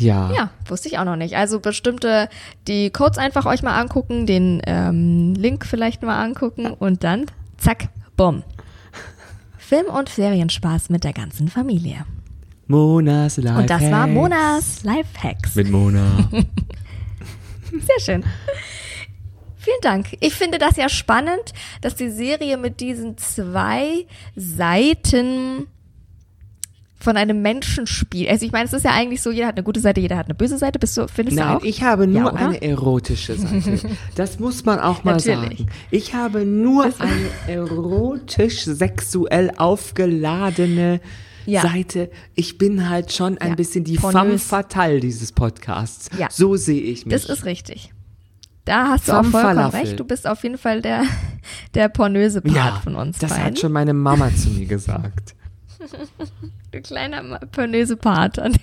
[0.00, 0.30] Ja.
[0.32, 1.36] Ja, wusste ich auch noch nicht.
[1.36, 2.28] Also bestimmte,
[2.68, 7.88] die Codes einfach euch mal angucken, den ähm, Link vielleicht mal angucken und dann zack,
[8.16, 8.44] bumm.
[9.68, 12.06] Film- und Serienspaß mit der ganzen Familie.
[12.68, 15.56] Monas Life Und das war Monas Lifehacks.
[15.56, 16.26] Mit Mona.
[16.32, 18.24] Sehr schön.
[19.58, 20.16] Vielen Dank.
[20.20, 21.52] Ich finde das ja spannend,
[21.82, 25.66] dass die Serie mit diesen zwei Seiten
[27.00, 28.28] von einem Menschen spielt.
[28.28, 30.26] Also ich meine, es ist ja eigentlich so, jeder hat eine gute Seite, jeder hat
[30.26, 30.78] eine böse Seite.
[30.80, 31.62] Bist du, findest du Nein, auch?
[31.62, 33.78] ich habe nur Ja, eine erotische Seite.
[34.16, 35.58] Das muss man auch mal Natürlich.
[35.60, 35.70] sagen.
[35.92, 41.00] Ich habe nur eine erotisch sexuell aufgeladene
[41.46, 41.62] Ja.
[41.62, 42.10] Seite.
[42.34, 43.54] Ich bin halt schon ein Ja.
[43.54, 44.20] bisschen die Pornös.
[44.20, 46.10] femme fatale dieses Podcasts.
[46.18, 46.26] Ja.
[46.30, 47.14] So sehe ich mich.
[47.14, 47.92] Das ist richtig.
[48.64, 49.80] Da hast du auch vollkommen Falafel.
[49.80, 50.00] recht.
[50.00, 51.04] Du bist auf jeden Fall der,
[51.74, 53.44] der pornöse Part von uns das beiden.
[53.44, 55.34] hat schon meine Mama zu mir gesagt.
[56.70, 58.38] Du kleiner pornöse Part.
[58.38, 58.56] an-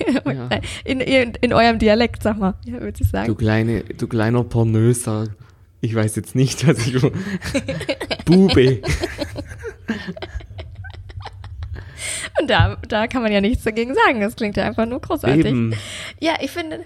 [0.83, 2.53] In, in, in eurem Dialekt, sag mal.
[2.65, 3.27] Ja, würde ich sagen.
[3.27, 5.27] Du kleine, du kleiner Pornöser.
[5.81, 7.01] Ich weiß jetzt nicht, was ich.
[8.25, 8.81] Bube.
[12.39, 14.19] Und da, da kann man ja nichts dagegen sagen.
[14.19, 15.45] Das klingt ja einfach nur großartig.
[15.45, 15.73] Eben.
[16.19, 16.81] Ja, ich finde.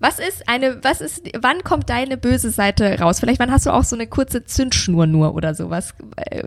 [0.00, 3.20] Was ist eine, was ist, wann kommt deine böse Seite raus?
[3.20, 5.94] Vielleicht, wann hast du auch so eine kurze Zündschnur nur oder sowas?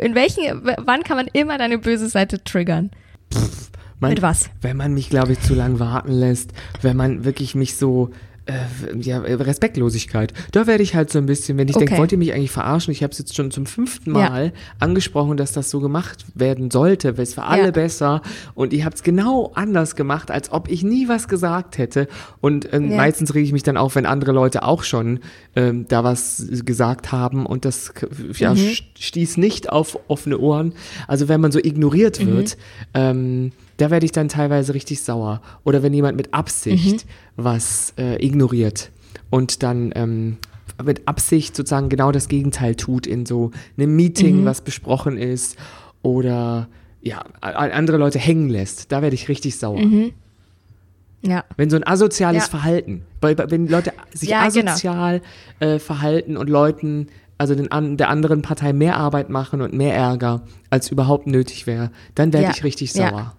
[0.02, 2.92] In welchen, wann kann man immer deine böse Seite triggern?
[4.06, 4.50] Man, Mit was?
[4.62, 8.12] Wenn man mich, glaube ich, zu lang warten lässt, wenn man wirklich mich so,
[8.48, 8.54] äh,
[9.02, 10.32] ja, Respektlosigkeit.
[10.52, 12.00] Da werde ich halt so ein bisschen, wenn ich denke, Okay.
[12.00, 12.92] wollt ihr mich eigentlich verarschen?
[12.92, 14.30] Ich habe es jetzt schon zum fünften Ja.
[14.30, 17.72] Mal angesprochen, dass das so gemacht werden sollte, weil es für alle Ja.
[17.72, 18.22] besser
[18.54, 22.08] und ihr habt es genau anders gemacht, als ob ich nie was gesagt hätte
[22.40, 22.98] und ähm, Ja.
[22.98, 25.22] meistens rege ich mich dann auf, wenn andere Leute auch schon
[25.56, 27.94] ähm, da was gesagt haben und das
[28.38, 28.58] ja, Mhm.
[28.60, 30.74] st- stieß nicht auf offene Ohren.
[31.08, 32.28] Also wenn man so ignoriert Mhm.
[32.28, 32.58] wird,
[32.94, 35.42] ähm, da werde ich dann teilweise richtig sauer.
[35.64, 37.10] Oder wenn jemand mit Absicht Mhm.
[37.44, 38.92] was äh, ignoriert
[39.30, 40.38] und dann ähm,
[40.84, 44.46] mit Absicht sozusagen genau das Gegenteil tut in so einem Meeting, Mhm.
[44.46, 45.58] was besprochen ist
[46.02, 46.68] oder
[47.02, 49.80] ja, andere Leute hängen lässt, da werde ich richtig sauer.
[51.22, 51.44] Ja.
[51.58, 52.50] Wenn so ein asoziales Ja.
[52.50, 54.72] Verhalten, wenn Leute sich Ja, genau.
[54.72, 55.22] asozial
[55.60, 57.08] äh, verhalten und Leuten,
[57.38, 61.68] also den, an, der anderen Partei mehr Arbeit machen und mehr Ärger, als überhaupt nötig
[61.68, 63.36] wäre, dann werde ich richtig sauer.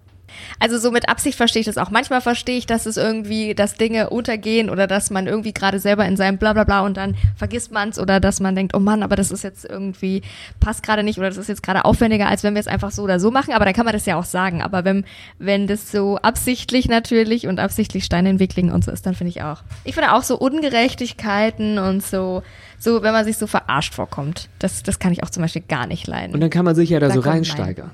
[0.59, 1.89] Also so mit Absicht verstehe ich das auch.
[1.89, 6.05] Manchmal verstehe ich, dass es irgendwie, dass Dinge untergehen oder dass man irgendwie gerade selber
[6.05, 9.15] in seinem Blablabla und dann vergisst man es oder dass man denkt, oh Mann, aber
[9.15, 10.21] das ist jetzt irgendwie,
[10.59, 13.03] passt gerade nicht oder das ist jetzt gerade aufwendiger, als wenn wir es einfach so
[13.03, 13.53] oder so machen.
[13.53, 14.61] Aber dann kann man das ja auch sagen.
[14.61, 15.05] Aber wenn,
[15.39, 19.05] wenn das so absichtlich natürlich und absichtlich Steine in den Weg legen und so ist,
[19.05, 19.63] dann finde ich auch.
[19.83, 22.43] Ich finde auch so Ungerechtigkeiten und so,
[22.79, 25.87] so, wenn man sich so verarscht vorkommt, das, das kann ich auch zum Beispiel gar
[25.87, 26.33] nicht leiden.
[26.33, 27.91] Und dann kann man sich ja da, Da so reinsteigern.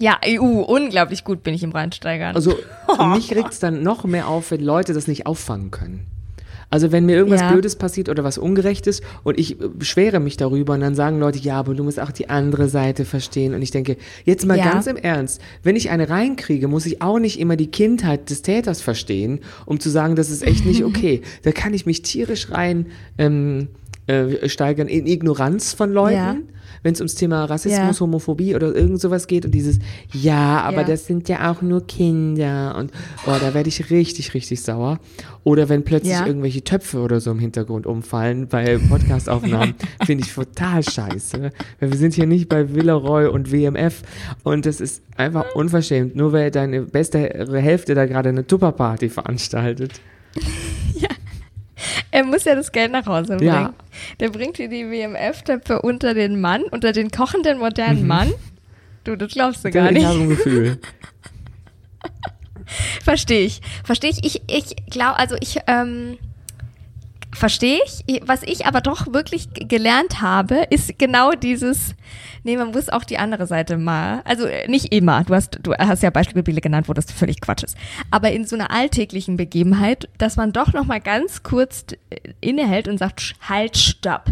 [0.00, 2.34] Ja, EU, unglaublich gut bin ich im Reinsteigern.
[2.34, 2.56] Also
[3.14, 6.06] mich regt es dann noch mehr auf, wenn Leute das nicht auffangen können.
[6.72, 7.50] Also wenn mir irgendwas Ja.
[7.50, 11.58] Blödes passiert oder was Ungerechtes und ich beschwere mich darüber und dann sagen Leute, ja,
[11.58, 13.54] aber du musst auch die andere Seite verstehen.
[13.54, 14.70] Und ich denke, jetzt mal Ja.
[14.70, 18.42] ganz im Ernst, wenn ich eine reinkriege, muss ich auch nicht immer die Kindheit des
[18.42, 21.22] Täters verstehen, um zu sagen, das ist echt nicht okay.
[21.42, 22.86] Da kann ich mich tierisch rein
[23.18, 23.66] ähm,
[24.06, 26.14] äh, steigern in Ignoranz von Leuten.
[26.16, 26.36] Ja.
[26.82, 28.00] Wenn es ums Thema Rassismus, Ja.
[28.00, 29.78] Homophobie oder irgend sowas geht und dieses,
[30.12, 30.84] ja, aber Ja.
[30.84, 32.90] das sind ja auch nur Kinder und
[33.26, 34.98] oh, da werde ich richtig, richtig sauer.
[35.44, 36.26] Oder wenn plötzlich Ja.
[36.26, 41.50] irgendwelche Töpfe oder so im Hintergrund umfallen bei Podcastaufnahmen, finde ich total scheiße.
[41.80, 44.02] Weil wir sind hier nicht bei Villeroy und WMF
[44.42, 50.00] und das ist einfach unverschämt, nur weil deine beste Hälfte da gerade eine Tupperparty veranstaltet.
[52.10, 53.52] Er muss ja das Geld nach Hause bringen.
[53.52, 53.74] Ja.
[54.18, 58.32] Der bringt hier die WMF-Töpfe unter den Mann, unter den kochenden modernen Mann.
[59.04, 60.06] Du, das glaubst du gar ich nicht.
[60.06, 60.78] habe ein Gefühl.
[63.02, 63.60] Verstehe ich.
[63.84, 64.24] Verstehe ich.
[64.24, 66.18] Ich, ich glaube, also ich, ähm,
[67.32, 68.22] verstehe ich.
[68.26, 71.94] Was ich aber doch wirklich gelernt habe, ist genau dieses,
[72.42, 75.72] nee, man muss auch die andere Seite mal, also äh, nicht immer, du hast, du
[75.74, 77.76] hast ja Beispiele genannt, wo das völlig Quatsch ist,
[78.10, 82.88] aber in so einer alltäglichen Begebenheit, dass man doch noch mal ganz kurz äh, innehält
[82.88, 84.26] und sagt, halt, stopp.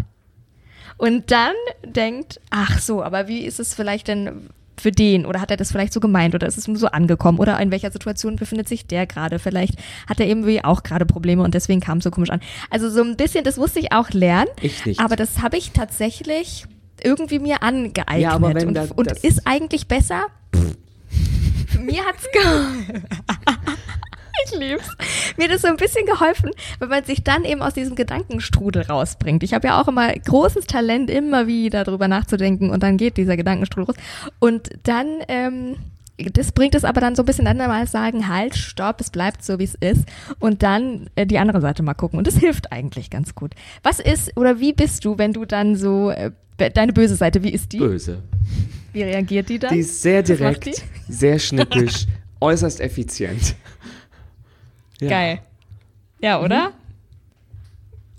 [0.97, 1.53] Und dann
[1.85, 4.49] denkt, ach so, aber wie ist es vielleicht denn
[4.81, 5.25] für den?
[5.25, 6.35] Oder hat er das vielleicht so gemeint?
[6.35, 7.39] Oder ist es nur so angekommen?
[7.39, 9.39] Oder in welcher Situation befindet sich der gerade?
[9.39, 9.75] Vielleicht
[10.07, 12.41] hat er irgendwie auch gerade Probleme und deswegen kam es so komisch an.
[12.69, 14.49] Also so ein bisschen, das musste ich auch lernen.
[14.61, 14.99] Ich nicht.
[14.99, 16.65] Aber das habe ich tatsächlich
[17.03, 18.21] irgendwie mir angeeignet.
[18.21, 20.27] Ja, aber wenn und da- und ist eigentlich besser.
[21.79, 23.03] mir hat's geholfen.
[24.51, 24.89] Ich lieb's.
[25.37, 28.83] Mir hat das so ein bisschen geholfen, wenn man sich dann eben aus diesem Gedankenstrudel
[28.83, 29.43] rausbringt.
[29.43, 33.37] Ich habe ja auch immer großes Talent, immer wieder drüber nachzudenken und dann geht dieser
[33.37, 33.95] Gedankenstrudel raus.
[34.39, 35.77] Und dann, ähm,
[36.17, 39.43] das bringt es aber dann so ein bisschen dann mal sagen, halt, stopp, es bleibt
[39.43, 40.05] so, wie es ist.
[40.39, 42.17] Und dann äh, die andere Seite mal gucken.
[42.17, 43.53] Und das hilft eigentlich ganz gut.
[43.83, 47.51] Was ist oder wie bist du, wenn du dann so, äh, deine böse Seite, wie
[47.51, 47.77] ist die?
[47.77, 48.21] Böse.
[48.91, 49.73] Wie reagiert die dann?
[49.73, 52.05] Die ist sehr direkt, sehr schnippisch,
[52.41, 53.55] äußerst effizient.
[55.01, 55.05] Ja.
[55.07, 55.09] Mhm.
[55.09, 55.39] Geil.
[56.21, 56.71] Ja, oder?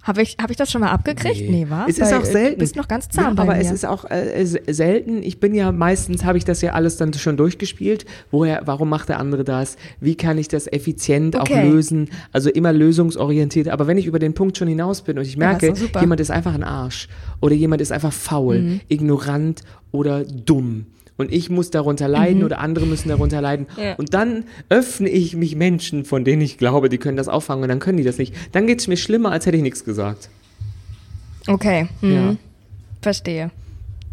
[0.02, 1.50] Habe ich, hab ich das schon mal abgekriegt?
[1.50, 1.86] Nee, war?
[1.86, 2.54] Es ist auch selten.
[2.54, 3.60] Du bist noch ganz zahm ja, bei aber mir.
[3.60, 5.22] es ist auch äh, se- selten.
[5.22, 8.06] Ich bin ja meistens, habe ich das ja alles dann schon durchgespielt.
[8.30, 9.76] Woher, warum macht der andere das?
[10.00, 11.68] Wie kann ich das effizient auch Okay.
[11.68, 12.08] lösen?
[12.32, 13.68] Also immer lösungsorientiert.
[13.68, 15.76] Aber wenn ich über den Punkt schon hinaus bin und ich Ja, ist merke, doch
[15.76, 16.00] super.
[16.00, 17.06] jemand ist einfach ein Arsch
[17.42, 18.80] oder jemand ist einfach faul, Mhm.
[18.88, 19.60] ignorant
[19.92, 20.86] oder dumm.
[21.20, 22.44] Und ich muss darunter leiden Mhm.
[22.46, 23.66] oder andere müssen darunter leiden.
[23.76, 23.94] Ja.
[23.96, 27.68] Und dann öffne ich mich Menschen, von denen ich glaube, die können das auffangen und
[27.68, 28.35] dann können die das nicht.
[28.52, 30.30] Dann geht es mir schlimmer, als hätte ich nichts gesagt.
[31.46, 31.88] Okay.
[32.00, 32.12] Mhm.
[32.14, 32.37] Ja.
[33.02, 33.50] Verstehe.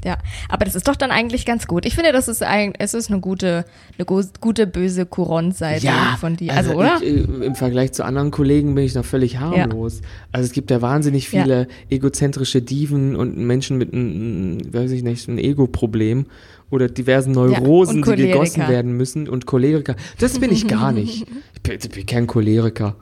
[0.08, 0.17] Ja,
[0.48, 1.86] aber das ist doch dann eigentlich ganz gut.
[1.86, 3.65] Ich finde, das ist ein, es ist eine gute,
[3.98, 4.06] eine
[4.39, 6.54] gute böse Couronne-Seite von dir.
[6.54, 7.02] Also, oder?
[7.02, 10.02] Ich, äh, Im Vergleich zu anderen Kollegen bin ich noch völlig harmlos.
[10.32, 11.43] Also es gibt ja wahnsinnig Ja.
[11.43, 16.28] viele egozentrische Diven und Menschen mit einem, weiß ich nicht, ein Ego-Problem
[16.70, 19.98] oder diversen Neurosen, die gegossen werden müssen und Choleriker.
[20.20, 21.28] Das bin ich gar nicht.
[21.58, 22.96] Ich bin, ich bin kein Choleriker.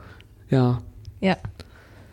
[0.50, 0.82] Ja.
[1.20, 1.38] ja.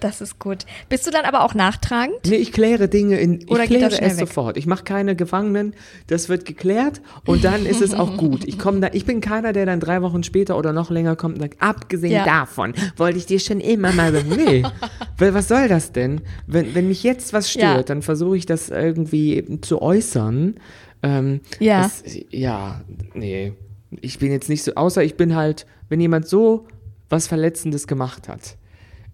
[0.03, 0.67] Das ist gut.
[0.89, 2.17] Bist du dann aber auch nachtragend?
[2.27, 4.27] Nee, ich kläre Dinge in, ich Oder geht kläre es weg?
[4.29, 4.57] sofort.
[4.57, 5.75] Ich mache keine Gefangenen,
[6.09, 8.43] das wird geklärt und dann ist es auch gut.
[8.47, 11.37] Ich komme da, ich bin keiner, der dann drei Wochen später oder noch länger kommt
[11.37, 12.25] und sagt, abgesehen Ja.
[12.25, 14.63] davon, wollte ich dir schon immer mal sagen, nee,
[15.19, 16.21] weil was soll das denn?
[16.47, 17.83] Wenn, wenn mich jetzt was stört, Ja.
[17.85, 20.57] dann versuche ich das irgendwie zu äußern.
[21.05, 21.87] Ähm, Ja.
[21.87, 22.81] Es, ja,
[23.15, 23.53] nee.
[24.01, 26.67] Ich bin jetzt nicht so, außer ich bin halt, wenn jemand so
[27.09, 28.57] was Verletzendes gemacht hat.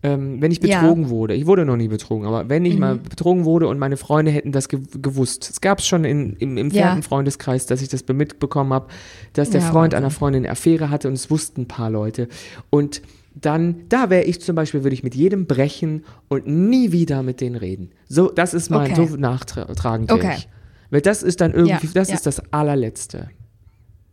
[0.03, 0.81] Ähm, wenn ich Ja.
[0.81, 2.81] betrogen wurde, ich wurde noch nie betrogen, aber wenn ich Mhm.
[2.81, 6.35] mal betrogen wurde und meine Freunde hätten das ge gewusst, es gab es schon in,
[6.37, 6.63] im Ja.
[6.63, 8.87] entfernten Freundeskreis, dass ich das mitbekommen habe,
[9.33, 12.29] dass der Ja, Freund einer Freundin eine Affäre hatte und es wussten ein paar Leute.
[12.71, 13.03] Und
[13.35, 17.41] dann, da wäre ich zum Beispiel, würde ich mit jedem brechen und nie wieder mit
[17.41, 17.91] denen reden.
[18.09, 19.07] So, das ist mein, Okay.
[19.07, 20.35] so nachtragend Okay.
[20.37, 20.49] ich.
[20.91, 22.15] Weil das ist dann irgendwie, Ja, das ja.
[22.15, 23.31] ist das allerletzte.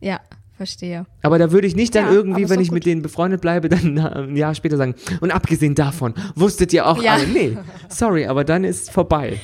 [0.02, 0.20] Ja,
[0.56, 1.06] verstehe.
[1.22, 2.76] Aber da würde ich nicht dann Ja, irgendwie, wenn ich gut.
[2.76, 7.02] mit denen befreundet bleibe, dann ein Jahr später sagen, und abgesehen davon, wusstet ihr auch
[7.02, 7.14] Ja.
[7.14, 7.58] alle, nee,
[7.90, 9.40] sorry, aber dann ist vorbei.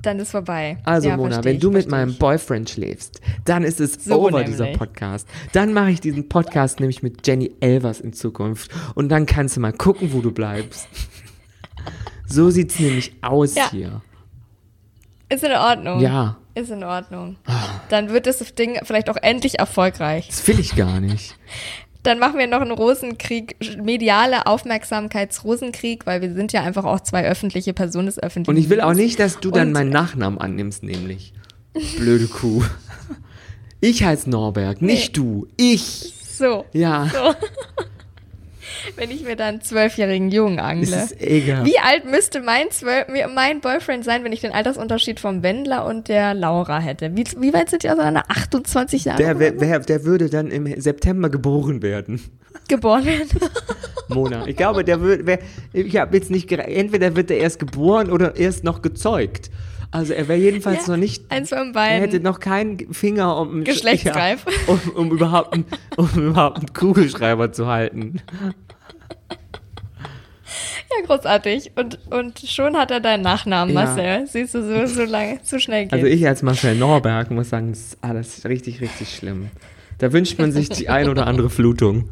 [0.00, 0.78] Dann ist vorbei.
[0.84, 2.14] Also ja, Mona, wenn du mit meinem.
[2.14, 4.78] Boyfriend schläfst, dann ist es So over, dieser nämlich.
[4.78, 5.26] Podcast.
[5.52, 9.60] Dann mache ich diesen Podcast nämlich mit Jenny Elvers in Zukunft und dann kannst du
[9.60, 10.86] mal gucken, wo du bleibst.
[12.30, 14.02] So sieht's nämlich aus hier.
[15.30, 16.00] Ist in Ordnung.
[16.00, 17.36] Ja, Ist in Ordnung.
[17.90, 20.26] Dann wird das Ding vielleicht auch endlich erfolgreich.
[20.28, 21.36] das will ich gar nicht.
[22.04, 27.26] Dann machen wir noch einen Rosenkrieg, mediale Aufmerksamkeitsrosenkrieg, weil wir sind ja einfach auch zwei
[27.28, 30.40] öffentliche Personen des öffentlichen Und ich will auch nicht, dass du dann Und- meinen Nachnamen
[30.40, 31.34] annimmst, nämlich.
[31.98, 32.62] Blöde Kuh.
[33.80, 35.48] Ich heiße Norberg, nicht du.
[35.56, 36.14] Ich.
[36.30, 37.08] So, Ja.
[38.96, 40.96] wenn ich mir dann einen zwölfjährigen Jungen Das angle.
[41.04, 41.64] ist egal.
[41.64, 45.84] Wie alt müsste mein, Zwölf, mir- mein Boyfriend sein, wenn ich den Altersunterschied vom Wendler
[45.86, 47.16] und der Laura hätte?
[47.16, 48.24] Wie, wie weit sind die auseinander?
[48.28, 52.20] 28 Jahre Der, wär- wär- der würde dann im September geboren werden.
[52.68, 53.28] geboren werden?
[54.08, 54.46] Mona.
[54.46, 55.38] Ich glaube, der wird, wär,
[55.72, 59.50] ich habe jetzt nicht, entweder wird er erst geboren oder erst noch gezeugt.
[59.90, 62.00] Also er wäre jedenfalls Ja, noch nicht, eins von er beiden.
[62.00, 64.44] hätte noch keinen Finger, um, Geschlechtsreif.
[64.46, 65.64] Ja, um, um, überhaupt einen,
[65.96, 68.20] um überhaupt einen Kugelschreiber zu halten.
[71.00, 71.72] Ja, großartig.
[71.76, 73.84] Und, und schon hat er deinen Nachnamen, Ja.
[73.84, 74.26] Marcel.
[74.26, 75.92] Siehst du, so, so lange, so schnell geht.
[75.92, 79.50] Also ich als Marcel Norberg muss sagen, das ist alles richtig, richtig schlimm.
[79.98, 82.08] Da wünscht man sich die ein oder andere Flutung.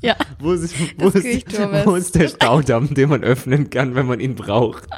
[0.00, 0.16] ja.
[0.40, 4.34] Wo ist, wo, ist, wo ist der Staudamm, den man öffnen kann, wenn man ihn
[4.34, 4.88] braucht?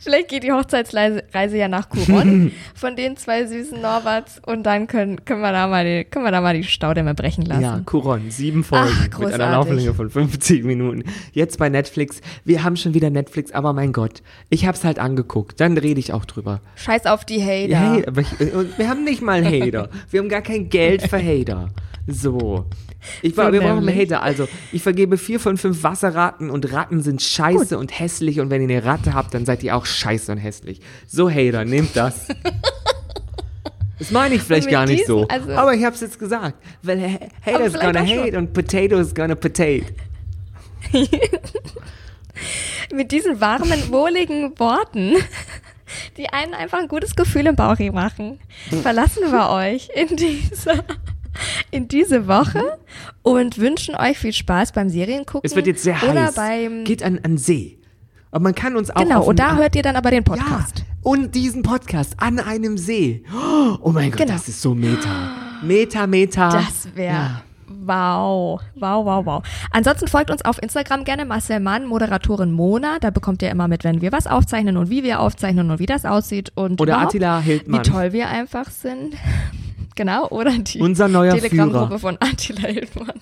[0.00, 4.86] Vielleicht geht die Hochzeitsreise Reise ja nach Couronne von den zwei süßen Norberts und dann
[4.86, 7.62] können, können, wir da mal die, können wir da mal die Staudämme brechen lassen.
[7.62, 9.52] Ja, Couron, sieben Folgen Ach, mit einer.
[9.52, 11.04] Lauflänge von 50 Minuten.
[11.32, 12.20] Jetzt bei Netflix.
[12.44, 15.60] Wir haben schon wieder Netflix, aber mein Gott, ich hab's halt angeguckt.
[15.60, 16.60] Dann rede ich auch drüber.
[16.76, 17.78] Scheiß auf die Hater.
[17.78, 19.88] Hey, aber ich, und wir haben nicht mal Hater.
[20.10, 21.68] wir haben gar kein Geld für Hater.
[22.06, 22.66] So.
[23.22, 24.10] Ich, So wir brauchen nämlich.
[24.10, 24.22] Hater.
[24.22, 28.40] Also, ich vergebe vier von fünf Wasserratten und Ratten sind scheiße und hässlich.
[28.40, 30.80] Und wenn ihr eine Ratte habt, dann seid ihr auch scheiße und hässlich.
[31.06, 32.28] So, Hater, nehmt das.
[33.96, 35.28] Das meine ich vielleicht gar nicht diesen- so.
[35.28, 36.56] also- aber ich hab's jetzt gesagt.
[36.82, 38.18] Weil ha- Haters vielleicht gonna auch schon.
[38.24, 39.84] hate und Potatoes gonna potate.
[42.92, 45.14] Mit diesen warmen, wohligen Worten,
[46.16, 48.40] die einen einfach ein gutes Gefühl im Bauch machen,
[48.82, 50.84] verlassen wir euch in dieser,
[51.70, 52.62] in diese Woche
[53.22, 55.48] und wünschen euch viel Spaß beim Seriengucken.
[55.48, 56.34] Es wird jetzt sehr Oder heiß.
[56.34, 57.78] beim, Geht an, an See.
[58.30, 60.84] Aber man kann uns auch genau, und da hört ihr dann aber den Ja, Podcast.
[61.02, 63.22] und diesen Podcast an einem See.
[63.82, 64.32] Oh mein Gott, Genau.
[64.32, 65.30] das ist so Meta.
[65.62, 66.48] Meta, Meta.
[66.50, 67.42] Das wäre Ja.
[67.86, 69.42] Wow, wow, wow, wow.
[69.70, 72.98] Ansonsten folgt uns auf Instagram gerne Marcel Mann, Moderatorin Mona.
[72.98, 75.86] Da bekommt ihr immer mit, wenn wir was aufzeichnen und wie wir aufzeichnen und wie
[75.86, 77.80] das aussieht und Oder Attila Hildmann.
[77.84, 79.14] wie toll wir einfach sind.
[79.96, 83.20] Genau, oder die Unser neuer Telegram-Gruppe von Attila Hildmann.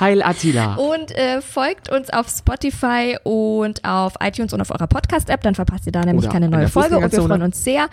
[0.00, 0.74] Heil Attila.
[0.74, 5.86] Und äh, folgt uns auf Spotify und auf iTunes und auf eurer Podcast-App, dann verpasst
[5.86, 7.88] ihr da nämlich Oder keine in neue Folge und wir freuen uns sehr.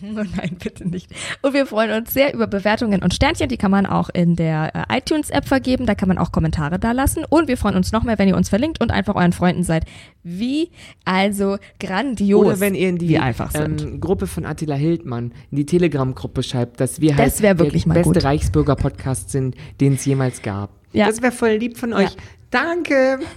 [0.20, 1.10] Oh nein, bitte nicht.
[1.42, 3.48] Und wir freuen uns sehr über Bewertungen und Sternchen.
[3.48, 5.86] Die kann man auch in der äh, iTunes-App vergeben.
[5.86, 7.24] Da kann man auch Kommentare da lassen.
[7.28, 9.84] Und wir freuen uns noch mehr, wenn ihr uns verlinkt und einfach euren Freunden seid.
[10.22, 10.70] Wie
[11.04, 16.42] also grandios Oder wenn ihr in die ähm, Gruppe von Attila Hildmann, in die Telegram-Gruppe
[16.42, 18.24] schreibt, dass wir Das halt wirklich der beste.
[18.24, 20.70] Reichsbürger-Podcast sind, den es jemals gab.
[20.92, 21.06] Ja.
[21.06, 22.16] Das wäre voll lieb von euch.
[22.50, 23.20] Danke.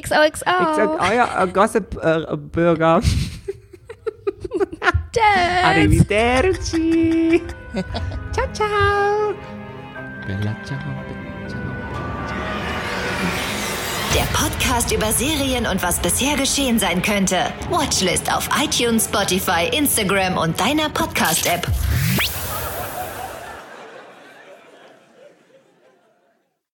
[0.00, 0.44] XOXO.
[0.46, 3.02] Sag, euer äh, Gossip-Bürger.
[5.12, 5.64] Tschüss.
[5.64, 7.42] Arrivederci.
[8.32, 9.34] ciao, ciao.
[10.26, 10.78] Bella ciao.
[10.78, 11.62] ciao.
[14.14, 17.52] Der Podcast über Serien und was bisher geschehen sein könnte.
[17.70, 21.66] Watchlist auf iTunes, Spotify, Instagram und deiner Podcast-App.